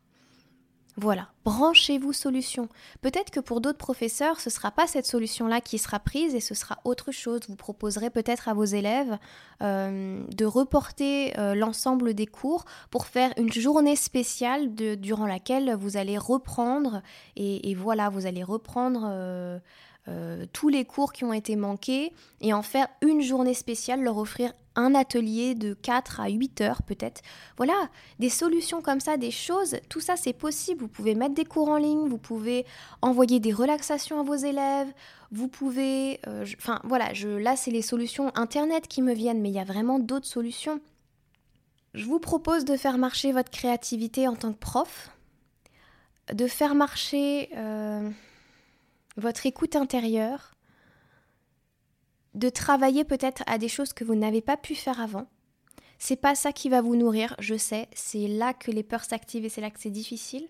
Voilà, 0.96 1.28
branchez-vous 1.46 2.12
solution. 2.12 2.68
Peut-être 3.00 3.30
que 3.30 3.40
pour 3.40 3.62
d'autres 3.62 3.78
professeurs, 3.78 4.40
ce 4.40 4.50
ne 4.50 4.52
sera 4.52 4.70
pas 4.70 4.86
cette 4.86 5.06
solution-là 5.06 5.62
qui 5.62 5.78
sera 5.78 5.98
prise 5.98 6.34
et 6.34 6.40
ce 6.40 6.54
sera 6.54 6.80
autre 6.84 7.12
chose. 7.12 7.40
Vous 7.48 7.56
proposerez 7.56 8.10
peut-être 8.10 8.46
à 8.48 8.54
vos 8.54 8.66
élèves 8.66 9.18
euh, 9.62 10.22
de 10.28 10.44
reporter 10.44 11.38
euh, 11.38 11.54
l'ensemble 11.54 12.12
des 12.12 12.26
cours 12.26 12.66
pour 12.90 13.06
faire 13.06 13.32
une 13.38 13.50
journée 13.50 13.96
spéciale 13.96 14.74
durant 14.74 15.26
laquelle 15.26 15.74
vous 15.80 15.96
allez 15.96 16.18
reprendre 16.18 17.00
et, 17.36 17.74
voilà, 17.74 18.10
vous 18.10 18.26
allez 18.26 18.42
reprendre 18.42 19.04
euh, 19.08 20.46
tous 20.52 20.68
les 20.68 20.84
cours 20.84 21.14
qui 21.14 21.24
ont 21.24 21.32
été 21.32 21.56
manqués 21.56 22.12
et 22.42 22.52
en 22.52 22.62
faire 22.62 22.88
une 23.00 23.22
journée 23.22 23.54
spéciale, 23.54 24.02
leur 24.02 24.18
offrir 24.18 24.52
un 24.76 24.94
atelier 24.94 25.54
de 25.54 25.74
4 25.74 26.20
à 26.20 26.28
8 26.28 26.60
heures 26.60 26.82
peut-être. 26.82 27.22
Voilà, 27.56 27.88
des 28.18 28.28
solutions 28.28 28.82
comme 28.82 29.00
ça, 29.00 29.16
des 29.16 29.30
choses, 29.30 29.76
tout 29.88 30.00
ça 30.00 30.16
c'est 30.16 30.32
possible. 30.32 30.82
Vous 30.82 30.88
pouvez 30.88 31.14
mettre 31.14 31.34
des 31.34 31.44
cours 31.44 31.68
en 31.68 31.76
ligne, 31.76 32.08
vous 32.08 32.18
pouvez 32.18 32.66
envoyer 33.00 33.40
des 33.40 33.52
relaxations 33.52 34.20
à 34.20 34.22
vos 34.22 34.34
élèves, 34.34 34.92
vous 35.30 35.48
pouvez... 35.48 36.20
Euh, 36.26 36.44
enfin 36.58 36.80
voilà, 36.84 37.12
je, 37.14 37.28
là 37.28 37.56
c'est 37.56 37.70
les 37.70 37.82
solutions 37.82 38.32
Internet 38.34 38.88
qui 38.88 39.02
me 39.02 39.14
viennent, 39.14 39.40
mais 39.40 39.50
il 39.50 39.54
y 39.54 39.60
a 39.60 39.64
vraiment 39.64 39.98
d'autres 39.98 40.26
solutions. 40.26 40.80
Je 41.94 42.06
vous 42.06 42.20
propose 42.20 42.64
de 42.64 42.76
faire 42.76 42.98
marcher 42.98 43.32
votre 43.32 43.50
créativité 43.50 44.26
en 44.26 44.34
tant 44.34 44.52
que 44.52 44.58
prof, 44.58 45.10
de 46.32 46.46
faire 46.46 46.74
marcher... 46.74 47.50
Euh, 47.56 48.10
votre 49.16 49.46
écoute 49.46 49.76
intérieure, 49.76 50.51
de 52.34 52.48
travailler 52.48 53.04
peut-être 53.04 53.42
à 53.46 53.58
des 53.58 53.68
choses 53.68 53.92
que 53.92 54.04
vous 54.04 54.14
n'avez 54.14 54.40
pas 54.40 54.56
pu 54.56 54.74
faire 54.74 55.00
avant. 55.00 55.26
C'est 55.98 56.16
pas 56.16 56.34
ça 56.34 56.52
qui 56.52 56.68
va 56.68 56.80
vous 56.80 56.96
nourrir, 56.96 57.36
je 57.38 57.56
sais, 57.56 57.88
c'est 57.94 58.26
là 58.26 58.54
que 58.54 58.70
les 58.70 58.82
peurs 58.82 59.04
s'activent 59.04 59.44
et 59.44 59.48
c'est 59.48 59.60
là 59.60 59.70
que 59.70 59.78
c'est 59.78 59.90
difficile. 59.90 60.48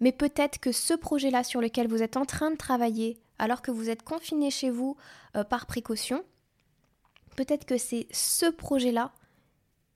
Mais 0.00 0.12
peut-être 0.12 0.58
que 0.58 0.72
ce 0.72 0.94
projet-là 0.94 1.44
sur 1.44 1.60
lequel 1.60 1.88
vous 1.88 2.02
êtes 2.02 2.16
en 2.16 2.24
train 2.24 2.50
de 2.50 2.56
travailler, 2.56 3.18
alors 3.38 3.62
que 3.62 3.70
vous 3.70 3.90
êtes 3.90 4.02
confiné 4.02 4.50
chez 4.50 4.70
vous 4.70 4.96
euh, 5.36 5.44
par 5.44 5.66
précaution, 5.66 6.24
peut-être 7.36 7.66
que 7.66 7.78
c'est 7.78 8.06
ce 8.12 8.46
projet-là 8.46 9.12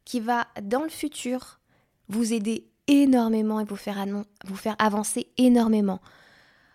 qui 0.04 0.20
va, 0.20 0.48
dans 0.62 0.82
le 0.82 0.88
futur, 0.88 1.60
vous 2.08 2.32
aider 2.32 2.68
énormément 2.88 3.60
et 3.60 3.64
vous 3.64 3.76
faire, 3.76 4.04
vous 4.44 4.56
faire 4.56 4.76
avancer 4.78 5.28
énormément. 5.38 6.00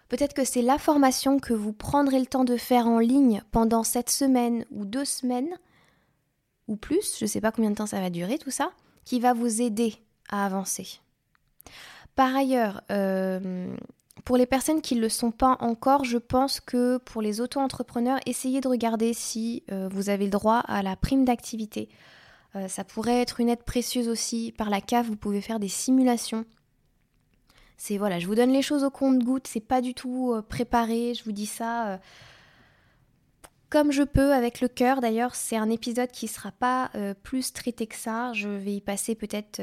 Peut-être 0.10 0.34
que 0.34 0.46
c'est 0.46 0.62
la 0.62 0.78
formation 0.78 1.40
que 1.40 1.54
vous 1.54 1.74
prendrez 1.74 2.20
le 2.20 2.26
temps 2.26 2.46
de 2.46 2.58
faire 2.58 2.88
en 2.88 3.00
ligne 3.00 3.42
pendant 3.52 3.84
cette 3.84 4.10
semaine 4.10 4.66
ou 4.72 4.86
deux 4.86 5.06
semaines, 5.06 5.58
ou 6.68 6.76
plus, 6.76 7.18
je 7.18 7.26
ne 7.26 7.30
sais 7.30 7.42
pas 7.42 7.52
combien 7.52 7.72
de 7.72 7.76
temps 7.76 7.86
ça 7.86 8.00
va 8.00 8.10
durer 8.10 8.38
tout 8.38 8.52
ça, 8.52 8.72
qui 9.06 9.20
va 9.20 9.34
vous 9.34 9.62
aider 9.62 9.96
à 10.30 10.46
avancer. 10.46 11.00
Par 12.16 12.36
ailleurs, 12.36 12.82
euh, 12.92 13.76
pour 14.26 14.38
les 14.38 14.46
personnes 14.46 14.82
qui 14.82 14.96
ne 14.96 15.02
le 15.02 15.10
sont 15.10 15.32
pas 15.32 15.58
encore, 15.60 16.04
je 16.04 16.18
pense 16.18 16.60
que 16.60 16.98
pour 16.98 17.22
les 17.22 17.42
auto-entrepreneurs, 17.42 18.20
essayez 18.26 18.60
de 18.60 18.68
regarder 18.68 19.14
si 19.14 19.64
euh, 19.72 19.88
vous 19.92 20.10
avez 20.10 20.26
le 20.26 20.32
droit 20.32 20.60
à 20.60 20.82
la 20.82 20.96
prime 20.96 21.26
d'activité. 21.26 21.90
Euh, 22.56 22.68
ça 22.68 22.84
pourrait 22.84 23.22
être 23.22 23.40
une 23.40 23.50
aide 23.50 23.64
précieuse 23.64 24.08
aussi. 24.10 24.54
Par 24.58 24.70
la 24.70 24.82
CAF, 24.82 25.08
vous 25.08 25.16
pouvez 25.16 25.42
faire 25.42 25.60
des 25.60 25.70
simulations 25.70 26.46
c'est 27.78 27.98
voilà, 27.98 28.18
je 28.20 28.26
vous 28.26 28.36
donne 28.36 28.52
les 28.52 28.64
choses 28.64 28.84
au 28.84 28.90
compte-goutte, 28.90 29.48
c'est 29.48 29.60
pas 29.60 29.82
du 29.82 29.94
tout 29.94 30.34
euh, 30.34 30.42
préparé, 30.42 31.14
je 31.14 31.24
vous 31.24 31.32
dis 31.32 31.46
ça 31.46 31.90
euh, 31.90 31.98
comme 33.70 33.92
je 33.92 34.02
peux 34.02 34.34
avec 34.34 34.62
le 34.62 34.68
cœur. 34.68 35.02
D'ailleurs, 35.02 35.36
c'est 35.36 35.58
un 35.58 35.70
épisode 35.70 36.10
qui 36.10 36.28
sera 36.28 36.52
pas 36.52 36.90
euh, 36.96 37.14
plus 37.14 37.54
traité 37.54 37.86
que 37.86 37.96
ça. 37.96 38.32
Je 38.34 38.48
vais 38.48 38.76
y 38.76 38.82
passer 38.82 39.14
peut-être, 39.14 39.60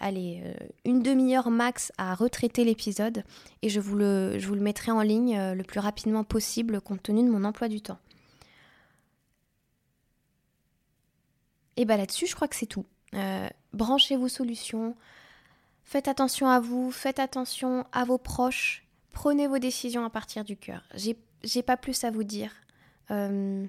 allez, 0.00 0.42
une 0.84 1.00
demi-heure 1.00 1.50
max 1.50 1.92
à 1.96 2.14
retraiter 2.14 2.64
l'épisode 2.64 3.24
et 3.62 3.68
je 3.68 3.80
vous, 3.80 3.96
le, 3.96 4.38
je 4.38 4.46
vous 4.48 4.54
le 4.54 4.60
mettrai 4.60 4.90
en 4.92 5.00
ligne 5.00 5.52
le 5.52 5.62
plus 5.62 5.80
rapidement 5.80 6.24
possible 6.24 6.80
compte 6.80 7.04
tenu 7.04 7.22
de 7.22 7.30
mon 7.30 7.44
emploi 7.44 7.68
du 7.68 7.80
temps. 7.80 7.98
Et 11.76 11.84
bah 11.84 11.96
là-dessus, 11.96 12.26
je 12.26 12.34
crois 12.34 12.48
que 12.48 12.56
c'est 12.56 12.66
tout. 12.66 12.86
branchez 13.72 14.16
vos 14.16 14.28
solutions. 14.28 14.96
Faites 15.86 16.08
attention 16.08 16.48
à 16.48 16.58
vous, 16.58 16.90
faites 16.90 17.20
attention 17.20 17.86
à 17.92 18.04
vos 18.04 18.18
proches, 18.18 18.84
prenez 19.12 19.46
vos 19.46 19.60
décisions 19.60 20.04
à 20.04 20.10
partir 20.10 20.44
du 20.44 20.56
cœur. 20.56 20.82
J'ai 20.96 21.62
pas 21.62 21.76
plus 21.76 22.02
à 22.02 22.10
vous 22.10 22.24
dire. 22.24 22.50
Euh, 23.12 23.64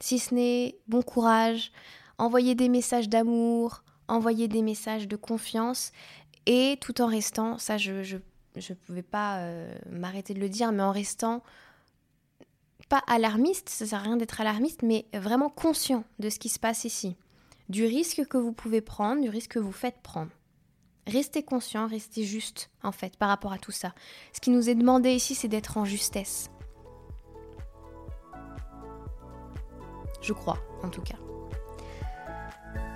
si 0.00 0.18
ce 0.18 0.34
n'est 0.34 0.78
bon 0.88 1.02
courage, 1.02 1.70
envoyez 2.16 2.54
des 2.54 2.70
messages 2.70 3.10
d'amour, 3.10 3.84
envoyez 4.08 4.48
des 4.48 4.62
messages 4.62 5.06
de 5.08 5.16
confiance 5.16 5.92
et 6.46 6.78
tout 6.80 7.02
en 7.02 7.06
restant, 7.06 7.58
ça 7.58 7.76
je 7.76 8.02
je 8.56 8.72
pouvais 8.72 9.02
pas 9.02 9.40
euh, 9.40 9.70
m'arrêter 9.90 10.32
de 10.32 10.40
le 10.40 10.48
dire, 10.48 10.72
mais 10.72 10.82
en 10.82 10.90
restant 10.90 11.42
pas 12.88 13.02
alarmiste, 13.06 13.68
ça 13.68 13.84
sert 13.84 13.98
à 13.98 14.02
rien 14.02 14.16
d'être 14.16 14.40
alarmiste, 14.40 14.82
mais 14.82 15.04
vraiment 15.12 15.50
conscient 15.50 16.04
de 16.18 16.30
ce 16.30 16.38
qui 16.38 16.48
se 16.48 16.58
passe 16.58 16.84
ici, 16.84 17.14
du 17.68 17.84
risque 17.84 18.24
que 18.26 18.38
vous 18.38 18.52
pouvez 18.52 18.80
prendre, 18.80 19.20
du 19.20 19.28
risque 19.28 19.52
que 19.52 19.58
vous 19.58 19.70
faites 19.70 20.00
prendre. 20.00 20.30
Restez 21.08 21.42
conscient, 21.42 21.86
restez 21.86 22.22
juste, 22.22 22.70
en 22.82 22.92
fait, 22.92 23.16
par 23.16 23.30
rapport 23.30 23.52
à 23.52 23.58
tout 23.58 23.72
ça. 23.72 23.94
Ce 24.34 24.40
qui 24.40 24.50
nous 24.50 24.68
est 24.68 24.74
demandé 24.74 25.10
ici, 25.10 25.34
c'est 25.34 25.48
d'être 25.48 25.78
en 25.78 25.86
justesse. 25.86 26.50
Je 30.20 30.34
crois, 30.34 30.58
en 30.82 30.90
tout 30.90 31.00
cas. 31.00 31.16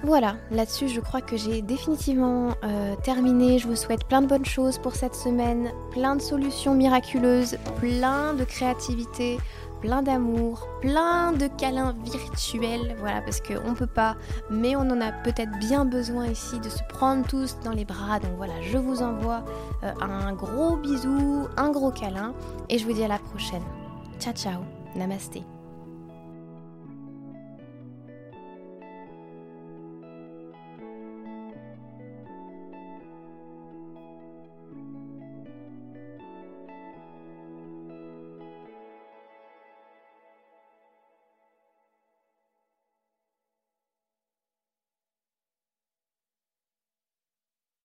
Voilà, 0.04 0.36
là-dessus, 0.50 0.88
je 0.88 1.00
crois 1.00 1.20
que 1.20 1.36
j'ai 1.36 1.62
définitivement 1.62 2.54
euh, 2.64 2.96
terminé. 2.96 3.58
Je 3.58 3.68
vous 3.68 3.76
souhaite 3.76 4.04
plein 4.04 4.20
de 4.20 4.26
bonnes 4.26 4.44
choses 4.44 4.76
pour 4.76 4.96
cette 4.96 5.14
semaine, 5.14 5.70
plein 5.92 6.16
de 6.16 6.20
solutions 6.20 6.74
miraculeuses, 6.74 7.56
plein 7.78 8.34
de 8.34 8.44
créativité, 8.44 9.38
plein 9.82 10.00
d'amour, 10.00 10.66
plein 10.80 11.32
de 11.32 11.48
câlins 11.48 11.94
virtuels, 12.04 12.96
voilà, 12.98 13.20
parce 13.20 13.40
qu'on 13.40 13.74
peut 13.74 13.86
pas, 13.86 14.16
mais 14.48 14.74
on 14.76 14.80
en 14.80 15.00
a 15.00 15.12
peut-être 15.12 15.58
bien 15.58 15.84
besoin 15.84 16.28
ici 16.28 16.58
de 16.60 16.68
se 16.68 16.82
prendre 16.88 17.26
tous 17.26 17.58
dans 17.64 17.72
les 17.72 17.84
bras. 17.84 18.20
Donc 18.20 18.32
voilà, 18.36 18.54
je 18.62 18.78
vous 18.78 19.02
envoie 19.02 19.44
euh, 19.82 19.92
un 20.00 20.32
gros 20.32 20.76
bisou, 20.76 21.48
un 21.56 21.70
gros 21.70 21.90
câlin, 21.90 22.32
et 22.70 22.78
je 22.78 22.86
vous 22.86 22.92
dis 22.92 23.04
à 23.04 23.08
la 23.08 23.18
prochaine. 23.18 23.64
Ciao 24.20 24.32
ciao, 24.32 24.62
namasté. 24.94 25.42